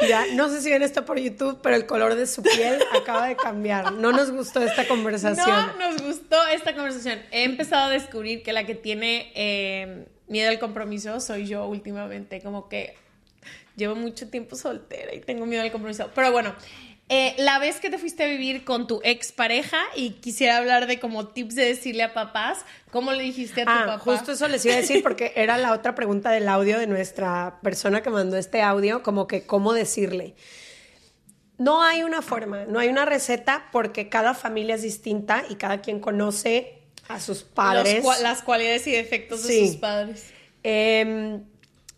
Ya, 0.06 0.26
no 0.34 0.48
sé 0.48 0.60
si 0.60 0.70
ven 0.70 0.82
esto 0.82 1.04
por 1.04 1.18
YouTube, 1.18 1.60
pero 1.62 1.76
el 1.76 1.86
color 1.86 2.14
de 2.16 2.26
su 2.26 2.42
piel 2.42 2.82
acaba 2.94 3.28
de 3.28 3.36
cambiar. 3.36 3.92
No 3.92 4.12
nos 4.12 4.30
gustó 4.30 4.60
esta 4.60 4.86
conversación. 4.86 5.48
No 5.78 5.90
nos 5.90 6.02
gustó 6.02 6.36
esta 6.48 6.74
conversación. 6.74 7.20
He 7.30 7.44
empezado 7.44 7.84
a 7.84 7.90
descubrir 7.90 8.42
que 8.42 8.52
la 8.52 8.64
que 8.64 8.74
tiene 8.74 9.32
eh, 9.34 10.06
miedo 10.28 10.50
al 10.50 10.58
compromiso 10.58 11.20
soy 11.20 11.46
yo 11.46 11.66
últimamente. 11.66 12.42
Como 12.42 12.68
que 12.68 12.94
llevo 13.76 13.94
mucho 13.94 14.28
tiempo 14.28 14.56
soltera 14.56 15.14
y 15.14 15.20
tengo 15.20 15.46
miedo 15.46 15.62
al 15.62 15.72
compromiso. 15.72 16.10
Pero 16.14 16.32
bueno, 16.32 16.54
eh, 17.12 17.34
la 17.38 17.58
vez 17.58 17.80
que 17.80 17.90
te 17.90 17.98
fuiste 17.98 18.22
a 18.22 18.28
vivir 18.28 18.62
con 18.62 18.86
tu 18.86 19.00
expareja 19.02 19.78
y 19.96 20.10
quisiera 20.10 20.58
hablar 20.58 20.86
de 20.86 21.00
como 21.00 21.26
tips 21.26 21.56
de 21.56 21.64
decirle 21.64 22.04
a 22.04 22.14
papás, 22.14 22.58
¿cómo 22.92 23.10
le 23.10 23.24
dijiste 23.24 23.62
a 23.62 23.64
tu 23.64 23.70
ah, 23.72 23.82
papá? 23.84 23.98
Justo 23.98 24.30
eso 24.30 24.46
les 24.46 24.64
iba 24.64 24.74
a 24.74 24.76
decir 24.76 25.02
porque 25.02 25.32
era 25.36 25.58
la 25.58 25.72
otra 25.72 25.96
pregunta 25.96 26.30
del 26.30 26.48
audio 26.48 26.78
de 26.78 26.86
nuestra 26.86 27.58
persona 27.64 28.00
que 28.00 28.10
mandó 28.10 28.36
este 28.36 28.62
audio, 28.62 29.02
como 29.02 29.26
que 29.26 29.44
cómo 29.44 29.72
decirle. 29.72 30.36
No 31.58 31.82
hay 31.82 32.04
una 32.04 32.22
forma, 32.22 32.66
no 32.66 32.78
hay 32.78 32.88
una 32.88 33.06
receta 33.06 33.66
porque 33.72 34.08
cada 34.08 34.32
familia 34.32 34.76
es 34.76 34.82
distinta 34.82 35.42
y 35.50 35.56
cada 35.56 35.80
quien 35.80 35.98
conoce 35.98 36.78
a 37.08 37.18
sus 37.18 37.42
padres. 37.42 38.04
las 38.22 38.42
cualidades 38.42 38.86
y 38.86 38.92
defectos 38.92 39.42
de 39.48 39.66
sus 39.66 39.76
padres. 39.78 40.30
Em, 40.62 41.42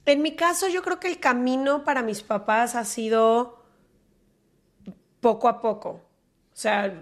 en 0.07 0.23
mi 0.23 0.37
caso, 0.37 0.69
yo 0.69 0.83
creo 0.83 0.99
que 0.99 1.09
el 1.09 1.21
camino 1.21 1.85
para 1.85 2.02
mis 2.02 2.23
papás 2.23 2.75
ha 2.76 2.87
sido 2.87 3.62
poco 5.23 5.49
a 5.49 5.62
poco. 5.62 5.88
O 5.88 6.00
sea, 6.52 6.93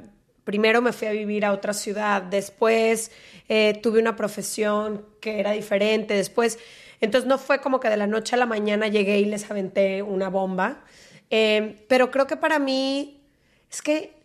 primero 0.44 0.80
me 0.82 0.92
fui 0.92 1.08
a 1.08 1.12
vivir 1.12 1.44
a 1.44 1.52
otra 1.52 1.72
ciudad, 1.72 2.22
después 2.22 3.10
eh, 3.48 3.80
tuve 3.82 3.98
una 3.98 4.14
profesión 4.14 5.04
que 5.20 5.40
era 5.40 5.52
diferente, 5.52 6.14
después, 6.14 6.58
entonces 7.00 7.26
no 7.26 7.38
fue 7.38 7.60
como 7.60 7.80
que 7.80 7.88
de 7.88 7.96
la 7.96 8.06
noche 8.06 8.36
a 8.36 8.38
la 8.38 8.46
mañana 8.46 8.86
llegué 8.86 9.18
y 9.18 9.24
les 9.24 9.50
aventé 9.50 10.02
una 10.02 10.28
bomba, 10.28 10.84
eh, 11.30 11.84
pero 11.88 12.10
creo 12.10 12.26
que 12.26 12.36
para 12.36 12.58
mí 12.58 13.22
es 13.70 13.82
que 13.82 14.20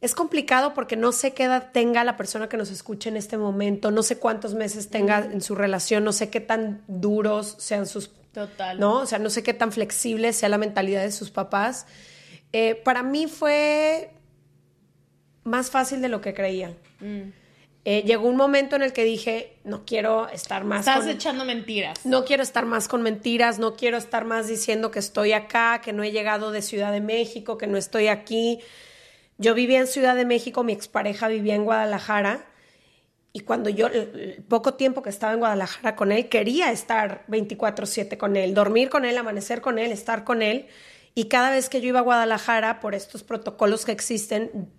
es 0.00 0.14
complicado 0.14 0.72
porque 0.72 0.96
no 0.96 1.10
sé 1.12 1.32
qué 1.32 1.44
edad 1.44 1.70
tenga 1.72 2.04
la 2.04 2.16
persona 2.16 2.48
que 2.48 2.56
nos 2.56 2.70
escuche 2.70 3.08
en 3.08 3.16
este 3.16 3.36
momento, 3.36 3.90
no 3.90 4.02
sé 4.02 4.18
cuántos 4.18 4.54
meses 4.54 4.88
tenga 4.88 5.18
en 5.18 5.40
su 5.40 5.54
relación, 5.54 6.04
no 6.04 6.12
sé 6.12 6.30
qué 6.30 6.40
tan 6.40 6.82
duros 6.86 7.56
sean 7.58 7.86
sus... 7.86 8.10
Total. 8.32 8.80
¿No? 8.80 9.00
O 9.00 9.06
sea, 9.06 9.18
no 9.18 9.30
sé 9.30 9.42
qué 9.42 9.52
tan 9.52 9.72
flexible 9.72 10.32
sea 10.32 10.48
la 10.48 10.58
mentalidad 10.58 11.02
de 11.02 11.12
sus 11.12 11.30
papás. 11.30 11.86
Eh, 12.52 12.74
para 12.74 13.02
mí 13.02 13.26
fue 13.26 14.10
más 15.44 15.70
fácil 15.70 16.00
de 16.02 16.08
lo 16.08 16.20
que 16.20 16.34
creía. 16.34 16.74
Mm. 17.00 17.30
Eh, 17.84 18.04
llegó 18.06 18.28
un 18.28 18.36
momento 18.36 18.76
en 18.76 18.82
el 18.82 18.92
que 18.92 19.02
dije, 19.02 19.56
no 19.64 19.84
quiero 19.84 20.28
estar 20.28 20.62
más. 20.62 20.86
Estás 20.86 21.06
echando 21.08 21.44
mentiras. 21.44 22.06
No 22.06 22.24
quiero 22.24 22.44
estar 22.44 22.64
más 22.64 22.86
con 22.86 23.02
mentiras, 23.02 23.58
no 23.58 23.74
quiero 23.74 23.96
estar 23.96 24.24
más 24.24 24.46
diciendo 24.46 24.92
que 24.92 25.00
estoy 25.00 25.32
acá, 25.32 25.80
que 25.82 25.92
no 25.92 26.04
he 26.04 26.12
llegado 26.12 26.52
de 26.52 26.62
Ciudad 26.62 26.92
de 26.92 27.00
México, 27.00 27.58
que 27.58 27.66
no 27.66 27.76
estoy 27.76 28.06
aquí. 28.06 28.60
Yo 29.38 29.54
vivía 29.54 29.80
en 29.80 29.88
Ciudad 29.88 30.14
de 30.14 30.24
México, 30.24 30.62
mi 30.62 30.72
expareja 30.72 31.26
vivía 31.26 31.56
en 31.56 31.64
Guadalajara. 31.64 32.46
Y 33.32 33.40
cuando 33.40 33.68
yo, 33.68 33.88
el 33.88 34.44
poco 34.46 34.74
tiempo 34.74 35.02
que 35.02 35.10
estaba 35.10 35.32
en 35.32 35.40
Guadalajara 35.40 35.96
con 35.96 36.12
él, 36.12 36.28
quería 36.28 36.70
estar 36.70 37.24
24/7 37.26 38.16
con 38.16 38.36
él, 38.36 38.54
dormir 38.54 38.90
con 38.90 39.04
él, 39.04 39.18
amanecer 39.18 39.60
con 39.60 39.80
él, 39.80 39.90
estar 39.90 40.22
con 40.22 40.42
él. 40.42 40.66
Y 41.14 41.24
cada 41.24 41.50
vez 41.50 41.68
que 41.68 41.80
yo 41.80 41.88
iba 41.88 41.98
a 42.00 42.02
Guadalajara, 42.02 42.80
por 42.80 42.94
estos 42.94 43.22
protocolos 43.22 43.84
que 43.84 43.92
existen, 43.92 44.70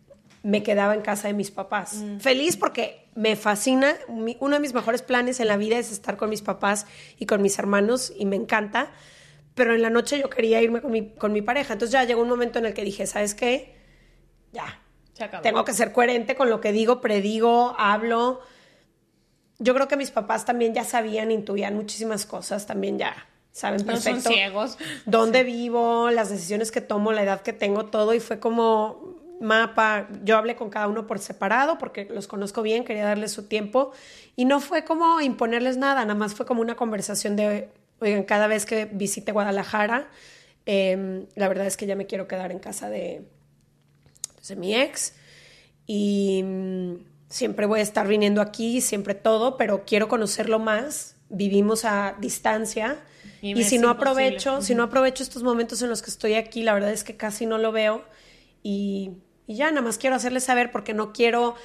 me 0.42 0.63
quedaba 0.63 0.94
en 0.94 1.02
casa 1.02 1.28
de 1.28 1.34
mis 1.34 1.52
papás. 1.52 1.96
Mm. 1.96 2.20
Feliz 2.20 2.58
porque 2.58 3.10
me 3.16 3.36
fascina. 3.36 3.96
uno 4.08 4.56
de 4.56 4.60
mis 4.60 4.74
mejores 4.74 5.02
planes 5.02 5.40
en 5.40 5.48
la 5.48 5.58
vida 5.58 5.78
es 5.78 5.92
estar 5.92 6.18
con 6.18 6.30
mis 6.30 6.42
papás 6.42 6.86
y 7.18 7.25
con 7.25 7.42
mis 7.42 7.58
hermanos 7.60 8.12
y 8.16 8.25
me 8.25 8.36
encanta. 8.36 8.92
Pero 9.56 9.75
en 9.75 9.84
la 9.84 9.92
noche 9.92 10.20
yo 10.20 10.30
quería 10.30 10.62
irme 10.62 10.82
con 10.82 10.92
mi, 10.92 11.13
con 11.13 11.32
mi 11.32 11.42
pareja. 11.42 11.74
Entonces 11.74 11.94
ya 11.94 12.04
llegó 12.04 12.24
un 12.24 12.30
momento 12.30 12.60
en 12.60 12.66
el 12.66 12.74
que 12.74 12.84
dije, 12.84 13.06
¿sabes 13.06 13.36
qué? 13.36 13.75
Ya. 14.52 14.80
Tengo 15.44 15.63
que 15.63 15.74
ser 15.74 15.92
coherente 15.92 16.36
con 16.36 16.50
lo 16.50 16.60
que 16.60 16.72
digo, 16.72 17.00
predigo, 17.00 17.75
hablo. 17.78 18.42
Yo 19.60 19.75
creo 19.75 19.88
que 19.88 19.96
mis 19.96 20.10
papás 20.10 20.44
también 20.44 20.74
ya 20.74 20.84
sabían, 20.84 21.30
intuían 21.30 21.75
muchísimas 21.75 22.25
cosas, 22.25 22.66
también 22.66 22.98
ya 22.98 23.28
saben 23.53 23.86
perfecto. 23.86 24.15
No 24.15 24.22
son 24.22 24.33
ciegos. 24.33 24.77
Dónde 25.05 25.43
vivo, 25.43 26.10
las 26.10 26.29
decisiones 26.29 26.72
que 26.72 26.81
tomo, 26.81 27.13
la 27.13 27.24
edad 27.24 27.41
que 27.41 27.53
tengo, 27.53 27.86
todo. 27.86 28.13
Y 28.13 28.19
fue 28.19 28.39
como 28.39 29.15
mapa. 29.39 30.10
Yo 30.24 30.38
hablé 30.38 30.55
con 30.55 30.69
cada 30.69 30.88
uno 30.88 31.05
por 31.05 31.19
separado 31.19 31.77
porque 31.77 32.05
los 32.05 32.27
conozco 32.27 32.63
bien, 32.63 32.83
quería 32.83 33.05
darles 33.05 33.31
su 33.31 33.43
tiempo. 33.43 33.91
Y 34.36 34.45
no 34.45 34.60
fue 34.60 34.83
como 34.83 35.22
imponerles 35.22 35.77
nada, 35.77 36.01
nada 36.01 36.15
más 36.15 36.33
fue 36.33 36.45
como 36.45 36.62
una 36.62 36.75
conversación 36.75 37.36
de, 37.36 37.69
oigan, 38.00 38.24
cada 38.24 38.48
vez 38.48 38.65
que 38.65 38.86
visite 38.86 39.31
Guadalajara, 39.31 40.10
em, 40.65 41.27
la 41.36 41.48
verdad 41.48 41.67
es 41.67 41.77
que 41.77 41.86
ya 41.86 41.95
me 41.95 42.07
quiero 42.07 42.27
quedar 42.27 42.51
en 42.51 42.60
casa 42.60 42.89
de, 42.89 43.22
pues, 44.36 44.48
de 44.48 44.55
mi 44.55 44.75
ex. 44.75 45.13
Y 45.86 46.41
mm, 46.43 46.93
siempre 47.29 47.67
voy 47.67 47.81
a 47.81 47.83
estar 47.83 48.07
viniendo 48.07 48.41
aquí, 48.41 48.81
siempre 48.81 49.13
todo, 49.13 49.57
pero 49.57 49.83
quiero 49.86 50.07
conocerlo 50.07 50.57
más. 50.57 51.17
Vivimos 51.29 51.86
a 51.86 52.15
distancia 52.19 52.98
y, 53.44 53.64
si 53.66 53.78
no 53.78 53.90
aprovecho, 53.90 54.62
si 54.62 54.74
no 54.74 54.84
aprovecho 54.84 55.22
estos 55.22 55.44
momentos 55.44 55.82
en 55.82 55.90
los 55.90 56.02
que 56.02 56.10
estoy 56.10 56.36
aquí, 56.36 56.64
la 56.64 56.74
verdad 56.74 56.92
es 56.92 57.04
que 57.04 57.18
casi 57.18 57.46
no 57.46 57.58
lo 57.58 57.74
veo 57.74 58.06
y, 58.64 59.12
ya 59.46 59.70
nada 59.70 59.82
más 59.82 59.98
quiero 59.98 60.16
hacerles 60.16 60.46
saber 60.46 60.72
porque 60.72 60.94
no 60.94 61.12
quiero 61.12 61.56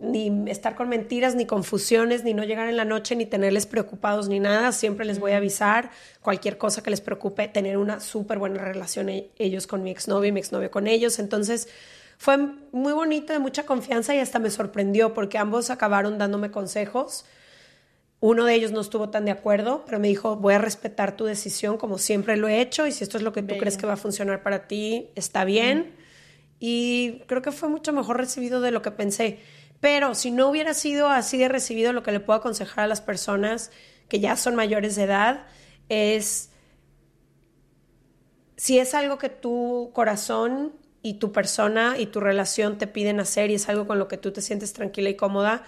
ni 0.00 0.50
estar 0.50 0.74
con 0.74 0.88
mentiras, 0.88 1.36
ni 1.36 1.46
confusiones, 1.46 2.24
ni 2.24 2.34
no 2.34 2.42
llegar 2.42 2.68
en 2.68 2.76
la 2.76 2.84
noche, 2.84 3.14
ni 3.14 3.26
tenerles 3.26 3.66
preocupados, 3.66 4.28
ni 4.28 4.40
nada. 4.40 4.72
Siempre 4.72 5.06
les 5.06 5.20
voy 5.20 5.30
a 5.30 5.36
avisar 5.36 5.92
cualquier 6.20 6.58
cosa 6.58 6.82
que 6.82 6.90
les 6.90 7.00
preocupe, 7.00 7.46
tener 7.46 7.76
una 7.76 8.00
súper 8.00 8.38
buena 8.38 8.60
relación 8.64 9.08
e-, 9.08 9.30
ellos 9.38 9.68
con 9.68 9.84
mi 9.84 9.92
exnovio 9.92 10.30
y 10.30 10.32
mi 10.32 10.40
exnovio 10.40 10.72
con 10.72 10.88
ellos. 10.88 11.20
Entonces 11.20 11.68
fue 12.18 12.38
muy 12.72 12.92
bonito, 12.92 13.32
de 13.32 13.38
mucha 13.38 13.64
confianza 13.66 14.14
y 14.16 14.18
hasta 14.18 14.40
me 14.40 14.50
sorprendió 14.50 15.14
porque 15.14 15.38
ambos 15.38 15.70
acabaron 15.70 16.18
dándome 16.18 16.50
consejos. 16.50 17.24
Uno 18.22 18.44
de 18.44 18.54
ellos 18.54 18.70
no 18.70 18.80
estuvo 18.80 19.10
tan 19.10 19.24
de 19.24 19.32
acuerdo, 19.32 19.82
pero 19.84 19.98
me 19.98 20.06
dijo, 20.06 20.36
voy 20.36 20.54
a 20.54 20.58
respetar 20.58 21.16
tu 21.16 21.24
decisión 21.24 21.76
como 21.76 21.98
siempre 21.98 22.36
lo 22.36 22.46
he 22.46 22.60
hecho 22.60 22.86
y 22.86 22.92
si 22.92 23.02
esto 23.02 23.16
es 23.16 23.24
lo 23.24 23.32
que 23.32 23.42
tú 23.42 23.58
crees 23.58 23.76
que 23.76 23.84
va 23.84 23.94
a 23.94 23.96
funcionar 23.96 24.44
para 24.44 24.68
ti, 24.68 25.08
está 25.16 25.44
bien. 25.44 25.96
Y 26.60 27.22
creo 27.26 27.42
que 27.42 27.50
fue 27.50 27.68
mucho 27.68 27.92
mejor 27.92 28.18
recibido 28.18 28.60
de 28.60 28.70
lo 28.70 28.80
que 28.80 28.92
pensé. 28.92 29.40
Pero 29.80 30.14
si 30.14 30.30
no 30.30 30.48
hubiera 30.48 30.72
sido 30.72 31.08
así 31.08 31.36
de 31.36 31.48
recibido, 31.48 31.92
lo 31.92 32.04
que 32.04 32.12
le 32.12 32.20
puedo 32.20 32.38
aconsejar 32.38 32.84
a 32.84 32.86
las 32.86 33.00
personas 33.00 33.72
que 34.08 34.20
ya 34.20 34.36
son 34.36 34.54
mayores 34.54 34.94
de 34.94 35.02
edad 35.02 35.44
es, 35.88 36.50
si 38.56 38.78
es 38.78 38.94
algo 38.94 39.18
que 39.18 39.30
tu 39.30 39.90
corazón 39.92 40.74
y 41.02 41.14
tu 41.14 41.32
persona 41.32 41.96
y 41.98 42.06
tu 42.06 42.20
relación 42.20 42.78
te 42.78 42.86
piden 42.86 43.18
hacer 43.18 43.50
y 43.50 43.54
es 43.54 43.68
algo 43.68 43.88
con 43.88 43.98
lo 43.98 44.06
que 44.06 44.16
tú 44.16 44.30
te 44.30 44.42
sientes 44.42 44.72
tranquila 44.72 45.10
y 45.10 45.16
cómoda, 45.16 45.64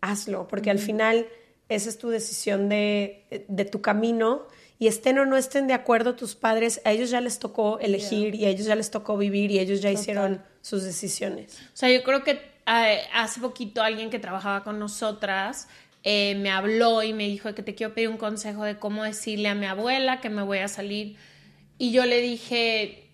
hazlo, 0.00 0.46
porque 0.46 0.70
al 0.70 0.78
final 0.78 1.26
esa 1.70 1.88
es 1.88 1.98
tu 1.98 2.10
decisión 2.10 2.68
de, 2.68 3.24
de, 3.48 3.64
tu 3.64 3.80
camino. 3.80 4.46
Y 4.78 4.86
estén 4.86 5.18
o 5.18 5.26
no 5.26 5.36
estén 5.36 5.66
de 5.66 5.74
acuerdo 5.74 6.16
tus 6.16 6.34
padres, 6.34 6.80
a 6.84 6.92
ellos 6.92 7.10
ya 7.10 7.20
les 7.20 7.38
tocó 7.38 7.78
elegir 7.80 8.34
y 8.34 8.46
a 8.46 8.48
ellos 8.48 8.66
ya 8.66 8.74
les 8.74 8.90
tocó 8.90 9.16
vivir 9.16 9.50
y 9.50 9.58
ellos 9.58 9.82
ya 9.82 9.90
hicieron 9.90 10.42
sus 10.62 10.84
decisiones. 10.84 11.58
O 11.74 11.76
sea, 11.76 11.90
yo 11.90 12.02
creo 12.02 12.24
que 12.24 12.40
eh, 12.66 13.00
hace 13.12 13.40
poquito 13.40 13.82
alguien 13.82 14.08
que 14.08 14.18
trabajaba 14.18 14.64
con 14.64 14.78
nosotras 14.78 15.68
eh, 16.02 16.34
me 16.36 16.50
habló 16.50 17.02
y 17.02 17.12
me 17.12 17.24
dijo 17.24 17.54
que 17.54 17.62
te 17.62 17.74
quiero 17.74 17.92
pedir 17.94 18.08
un 18.08 18.16
consejo 18.16 18.64
de 18.64 18.78
cómo 18.78 19.04
decirle 19.04 19.48
a 19.48 19.54
mi 19.54 19.66
abuela 19.66 20.20
que 20.20 20.30
me 20.30 20.42
voy 20.42 20.58
a 20.58 20.68
salir. 20.68 21.16
Y 21.76 21.92
yo 21.92 22.06
le 22.06 22.20
dije, 22.20 23.09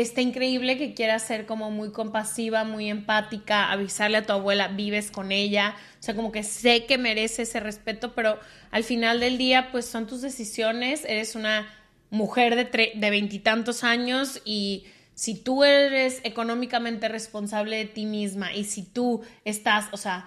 está 0.00 0.20
increíble 0.20 0.78
que 0.78 0.94
quieras 0.94 1.26
ser 1.26 1.46
como 1.46 1.70
muy 1.70 1.92
compasiva, 1.92 2.64
muy 2.64 2.88
empática, 2.88 3.70
avisarle 3.70 4.18
a 4.18 4.26
tu 4.26 4.32
abuela, 4.32 4.68
vives 4.68 5.10
con 5.10 5.32
ella, 5.32 5.74
o 5.98 6.02
sea, 6.02 6.14
como 6.14 6.32
que 6.32 6.42
sé 6.42 6.86
que 6.86 6.98
merece 6.98 7.42
ese 7.42 7.60
respeto, 7.60 8.14
pero 8.14 8.38
al 8.70 8.84
final 8.84 9.20
del 9.20 9.38
día, 9.38 9.70
pues 9.72 9.86
son 9.86 10.06
tus 10.06 10.22
decisiones, 10.22 11.04
eres 11.04 11.34
una 11.34 11.68
mujer 12.10 12.70
de 12.70 13.10
veintitantos 13.10 13.84
años 13.84 14.40
y 14.44 14.84
si 15.14 15.34
tú 15.34 15.64
eres 15.64 16.20
económicamente 16.24 17.08
responsable 17.08 17.76
de 17.76 17.84
ti 17.84 18.06
misma 18.06 18.54
y 18.54 18.64
si 18.64 18.82
tú 18.82 19.22
estás, 19.44 19.86
o 19.92 19.96
sea, 19.96 20.26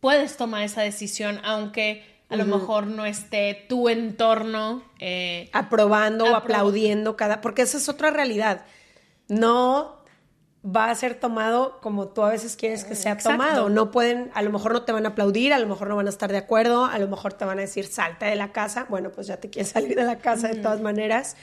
puedes 0.00 0.36
tomar 0.36 0.62
esa 0.62 0.82
decisión, 0.82 1.40
aunque 1.44 2.13
a 2.34 2.44
lo 2.44 2.58
mejor 2.58 2.86
no 2.86 3.06
esté 3.06 3.64
tu 3.68 3.88
entorno 3.88 4.82
eh, 4.98 5.48
aprobando 5.52 6.24
o 6.24 6.34
aplaudiendo 6.34 7.16
cada, 7.16 7.40
porque 7.40 7.62
esa 7.62 7.78
es 7.78 7.88
otra 7.88 8.10
realidad. 8.10 8.64
No 9.28 10.04
va 10.64 10.90
a 10.90 10.94
ser 10.94 11.14
tomado 11.14 11.80
como 11.80 12.08
tú 12.08 12.22
a 12.22 12.30
veces 12.30 12.56
quieres 12.56 12.84
que 12.84 12.94
sea 12.94 13.16
tomado. 13.16 13.68
No 13.68 13.90
pueden, 13.90 14.30
a 14.34 14.42
lo 14.42 14.50
mejor 14.50 14.72
no 14.72 14.82
te 14.82 14.92
van 14.92 15.06
a 15.06 15.10
aplaudir, 15.10 15.52
a 15.52 15.58
lo 15.58 15.66
mejor 15.66 15.88
no 15.88 15.96
van 15.96 16.06
a 16.06 16.10
estar 16.10 16.30
de 16.30 16.38
acuerdo, 16.38 16.86
a 16.86 16.98
lo 16.98 17.08
mejor 17.08 17.34
te 17.34 17.44
van 17.44 17.58
a 17.58 17.62
decir 17.62 17.86
salta 17.86 18.26
de 18.26 18.36
la 18.36 18.52
casa. 18.52 18.86
Bueno, 18.88 19.12
pues 19.12 19.26
ya 19.26 19.36
te 19.36 19.50
quieres 19.50 19.68
salir 19.72 19.96
de 19.96 20.04
la 20.04 20.18
casa 20.18 20.48
de 20.48 20.56
todas 20.56 20.80
maneras. 20.80 21.36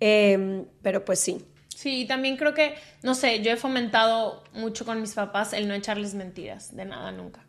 Em, 0.00 0.64
pero 0.82 1.04
pues 1.04 1.20
sí. 1.20 1.44
Sí, 1.68 2.06
también 2.06 2.36
creo 2.36 2.54
que, 2.54 2.74
no 3.02 3.14
sé, 3.14 3.42
yo 3.42 3.50
he 3.50 3.56
fomentado 3.56 4.44
mucho 4.52 4.84
con 4.84 5.00
mis 5.00 5.14
papás 5.14 5.52
el 5.52 5.66
no 5.66 5.74
echarles 5.74 6.14
mentiras, 6.14 6.76
de 6.76 6.84
nada, 6.84 7.10
nunca 7.10 7.40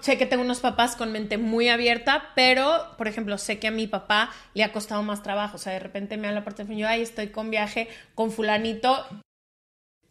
sé 0.00 0.18
que 0.18 0.26
tengo 0.26 0.42
unos 0.42 0.60
papás 0.60 0.96
con 0.96 1.12
mente 1.12 1.38
muy 1.38 1.68
abierta, 1.68 2.32
pero, 2.34 2.94
por 2.96 3.08
ejemplo, 3.08 3.38
sé 3.38 3.58
que 3.58 3.68
a 3.68 3.70
mi 3.70 3.86
papá 3.86 4.30
le 4.54 4.64
ha 4.64 4.72
costado 4.72 5.02
más 5.02 5.22
trabajo. 5.22 5.56
O 5.56 5.58
sea, 5.58 5.72
de 5.72 5.80
repente 5.80 6.16
me 6.16 6.28
da 6.28 6.32
la 6.32 6.44
parte 6.44 6.64
de 6.64 6.76
yo, 6.76 6.88
ay, 6.88 7.02
estoy 7.02 7.28
con 7.28 7.50
viaje 7.50 7.88
con 8.14 8.30
fulanito. 8.30 9.06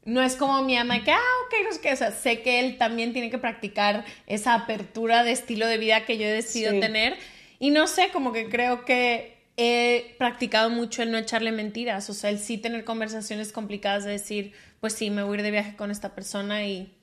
No 0.05 0.21
es 0.21 0.35
como 0.35 0.61
mi 0.63 0.77
ama 0.77 1.03
que, 1.03 1.11
ah, 1.11 1.19
ok, 1.45 1.53
no 1.65 1.73
sé 1.73 1.81
qué. 1.81 1.93
O 1.93 1.95
sea, 1.95 2.11
sé 2.11 2.41
que 2.41 2.59
él 2.59 2.77
también 2.77 3.13
tiene 3.13 3.29
que 3.29 3.37
practicar 3.37 4.05
esa 4.25 4.53
apertura 4.53 5.23
de 5.23 5.31
estilo 5.31 5.67
de 5.67 5.77
vida 5.77 6.05
que 6.05 6.17
yo 6.17 6.25
he 6.25 6.31
decidido 6.31 6.79
tener. 6.79 7.17
Y 7.59 7.71
no 7.71 7.87
sé, 7.87 8.09
como 8.11 8.31
que 8.33 8.49
creo 8.49 8.85
que 8.85 9.37
he 9.57 10.15
practicado 10.19 10.69
mucho 10.69 11.01
el 11.01 11.11
no 11.11 11.17
echarle 11.17 11.51
mentiras. 11.51 12.09
O 12.09 12.13
sea, 12.13 12.29
el 12.29 12.39
sí 12.39 12.57
tener 12.57 12.83
conversaciones 12.83 13.51
complicadas 13.51 14.05
de 14.05 14.11
decir, 14.11 14.53
pues 14.79 14.93
sí, 14.93 15.09
me 15.09 15.23
voy 15.23 15.33
a 15.33 15.39
ir 15.39 15.43
de 15.43 15.51
viaje 15.51 15.75
con 15.75 15.91
esta 15.91 16.13
persona 16.13 16.65
y 16.65 16.93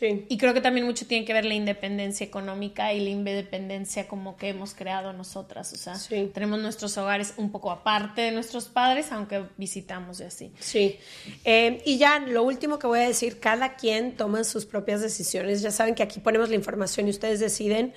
y 0.00 0.38
creo 0.38 0.54
que 0.54 0.60
también 0.60 0.86
mucho 0.86 1.06
tiene 1.06 1.24
que 1.24 1.32
ver 1.32 1.44
la 1.44 1.54
independencia 1.54 2.24
económica 2.24 2.92
y 2.92 3.00
la 3.00 3.10
independencia 3.10 4.08
como 4.08 4.36
que 4.36 4.48
hemos 4.48 4.74
creado 4.74 5.12
nosotras. 5.12 5.72
O 5.72 5.76
sea, 5.76 5.94
tenemos 6.32 6.60
nuestros 6.60 6.96
hogares 6.98 7.34
un 7.36 7.50
poco 7.50 7.70
aparte 7.70 8.22
de 8.22 8.32
nuestros 8.32 8.66
padres, 8.66 9.12
aunque 9.12 9.44
visitamos 9.56 10.20
y 10.20 10.24
así. 10.24 10.52
Sí. 10.60 10.98
Eh, 11.44 11.82
y 11.84 11.98
ya 11.98 12.18
lo 12.20 12.42
último 12.42 12.78
que 12.78 12.86
voy 12.86 13.00
a 13.00 13.06
decir, 13.06 13.40
cada 13.40 13.76
quien 13.76 14.16
toma 14.16 14.44
sus 14.44 14.66
propias 14.66 15.00
decisiones. 15.00 15.62
Ya 15.62 15.70
saben 15.70 15.94
que 15.94 16.02
aquí 16.02 16.20
ponemos 16.20 16.48
la 16.48 16.56
información 16.56 17.06
y 17.06 17.10
ustedes 17.10 17.40
deciden. 17.40 17.92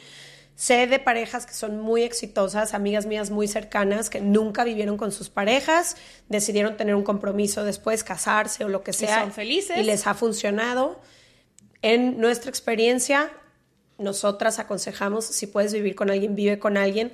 Sé 0.56 0.88
de 0.88 1.00
parejas 1.00 1.46
que 1.46 1.54
son 1.54 1.82
muy 1.82 2.04
exitosas, 2.04 2.74
amigas 2.74 3.06
mías 3.06 3.30
muy 3.30 3.46
cercanas, 3.50 4.10
que 4.10 4.22
nunca 4.22 4.64
vivieron 4.64 4.96
con 4.96 5.12
sus 5.12 5.30
parejas, 5.30 5.98
decidieron 6.30 6.78
tener 6.78 6.96
un 6.96 7.04
compromiso 7.04 7.66
después, 7.66 8.06
casarse 8.06 8.64
o 8.64 8.70
lo 8.70 8.82
que 8.82 8.94
sea. 8.94 9.18
Y 9.18 9.22
son 9.24 9.34
felices. 9.34 9.78
Y 9.78 9.84
les 9.84 10.08
ha 10.08 10.14
funcionado. 10.14 11.02
En 11.86 12.20
nuestra 12.20 12.50
experiencia, 12.50 13.32
nosotras 14.00 14.58
aconsejamos, 14.58 15.24
si 15.24 15.46
puedes 15.46 15.72
vivir 15.72 15.94
con 15.94 16.10
alguien, 16.10 16.36
vive 16.36 16.58
con 16.58 16.78
alguien, 16.78 17.12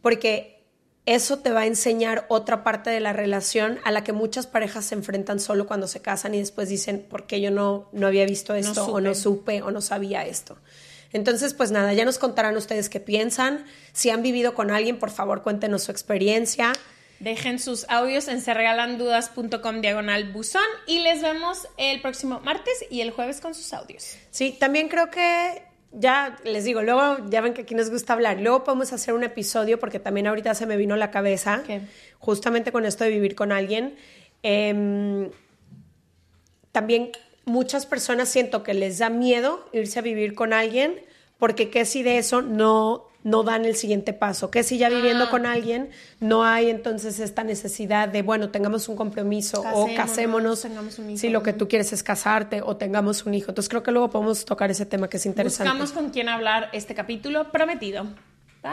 porque 0.00 0.64
eso 1.04 1.40
te 1.40 1.50
va 1.50 1.60
a 1.60 1.66
enseñar 1.66 2.24
otra 2.30 2.64
parte 2.64 2.88
de 2.88 3.00
la 3.00 3.12
relación 3.12 3.80
a 3.84 3.90
la 3.90 4.02
que 4.02 4.14
muchas 4.14 4.46
parejas 4.46 4.86
se 4.86 4.94
enfrentan 4.94 5.40
solo 5.40 5.66
cuando 5.66 5.88
se 5.88 6.00
casan 6.00 6.34
y 6.34 6.38
después 6.38 6.70
dicen, 6.70 7.04
¿por 7.06 7.26
qué 7.26 7.42
yo 7.42 7.50
no, 7.50 7.90
no 7.92 8.06
había 8.06 8.24
visto 8.24 8.54
esto 8.54 8.86
o 8.86 9.02
no 9.02 9.14
supe 9.14 9.60
o 9.60 9.70
no 9.70 9.82
sabía 9.82 10.24
esto? 10.24 10.56
Entonces, 11.12 11.52
pues 11.52 11.70
nada, 11.70 11.92
ya 11.92 12.06
nos 12.06 12.16
contarán 12.16 12.56
ustedes 12.56 12.88
qué 12.88 12.98
piensan. 12.98 13.66
Si 13.92 14.08
han 14.08 14.22
vivido 14.22 14.54
con 14.54 14.70
alguien, 14.70 14.98
por 14.98 15.10
favor, 15.10 15.42
cuéntenos 15.42 15.82
su 15.82 15.90
experiencia. 15.90 16.72
Dejen 17.22 17.60
sus 17.60 17.86
audios 17.88 18.26
en 18.26 18.40
serregalandudas.com 18.40 19.80
diagonal 19.80 20.32
buzón 20.32 20.60
y 20.88 20.98
les 20.98 21.22
vemos 21.22 21.68
el 21.76 22.02
próximo 22.02 22.40
martes 22.40 22.84
y 22.90 23.00
el 23.00 23.12
jueves 23.12 23.40
con 23.40 23.54
sus 23.54 23.72
audios. 23.72 24.16
Sí, 24.32 24.56
también 24.58 24.88
creo 24.88 25.08
que 25.08 25.62
ya 25.92 26.36
les 26.42 26.64
digo, 26.64 26.82
luego 26.82 27.18
ya 27.28 27.40
ven 27.40 27.54
que 27.54 27.62
aquí 27.62 27.76
nos 27.76 27.90
gusta 27.90 28.14
hablar. 28.14 28.40
Luego 28.40 28.64
podemos 28.64 28.92
hacer 28.92 29.14
un 29.14 29.22
episodio 29.22 29.78
porque 29.78 30.00
también 30.00 30.26
ahorita 30.26 30.52
se 30.56 30.66
me 30.66 30.76
vino 30.76 30.96
la 30.96 31.12
cabeza, 31.12 31.62
justamente 32.18 32.72
con 32.72 32.84
esto 32.86 33.04
de 33.04 33.10
vivir 33.10 33.36
con 33.36 33.52
alguien. 33.52 33.94
Em, 34.42 35.30
también 36.72 37.12
muchas 37.44 37.86
personas 37.86 38.30
siento 38.30 38.64
que 38.64 38.74
les 38.74 38.98
da 38.98 39.10
miedo 39.10 39.68
irse 39.72 40.00
a 40.00 40.02
vivir 40.02 40.34
con 40.34 40.52
alguien 40.52 41.00
porque 41.38 41.70
qué 41.70 41.84
si 41.84 42.02
de 42.02 42.18
eso 42.18 42.42
no 42.42 43.11
no 43.24 43.42
dan 43.42 43.64
el 43.64 43.76
siguiente 43.76 44.12
paso, 44.12 44.50
que 44.50 44.62
si 44.62 44.78
ya 44.78 44.88
viviendo 44.88 45.24
ah. 45.24 45.30
con 45.30 45.46
alguien 45.46 45.90
no 46.20 46.44
hay 46.44 46.70
entonces 46.70 47.20
esta 47.20 47.44
necesidad 47.44 48.08
de, 48.08 48.22
bueno, 48.22 48.50
tengamos 48.50 48.88
un 48.88 48.96
compromiso 48.96 49.62
o 49.74 49.88
casémonos 49.94 50.66
si 51.16 51.28
lo 51.28 51.42
que 51.42 51.52
tú 51.52 51.68
quieres 51.68 51.92
es 51.92 52.02
casarte 52.02 52.62
o 52.62 52.76
tengamos 52.76 53.24
un 53.26 53.34
hijo. 53.34 53.50
Entonces 53.50 53.68
creo 53.68 53.82
que 53.82 53.92
luego 53.92 54.10
podemos 54.10 54.44
tocar 54.44 54.70
ese 54.70 54.86
tema 54.86 55.08
que 55.08 55.16
es 55.18 55.26
interesante. 55.26 55.70
Buscamos 55.70 55.92
con 55.92 56.10
quién 56.10 56.28
hablar 56.28 56.68
este 56.72 56.94
capítulo 56.94 57.50
prometido. 57.50 58.06
Bye. 58.62 58.72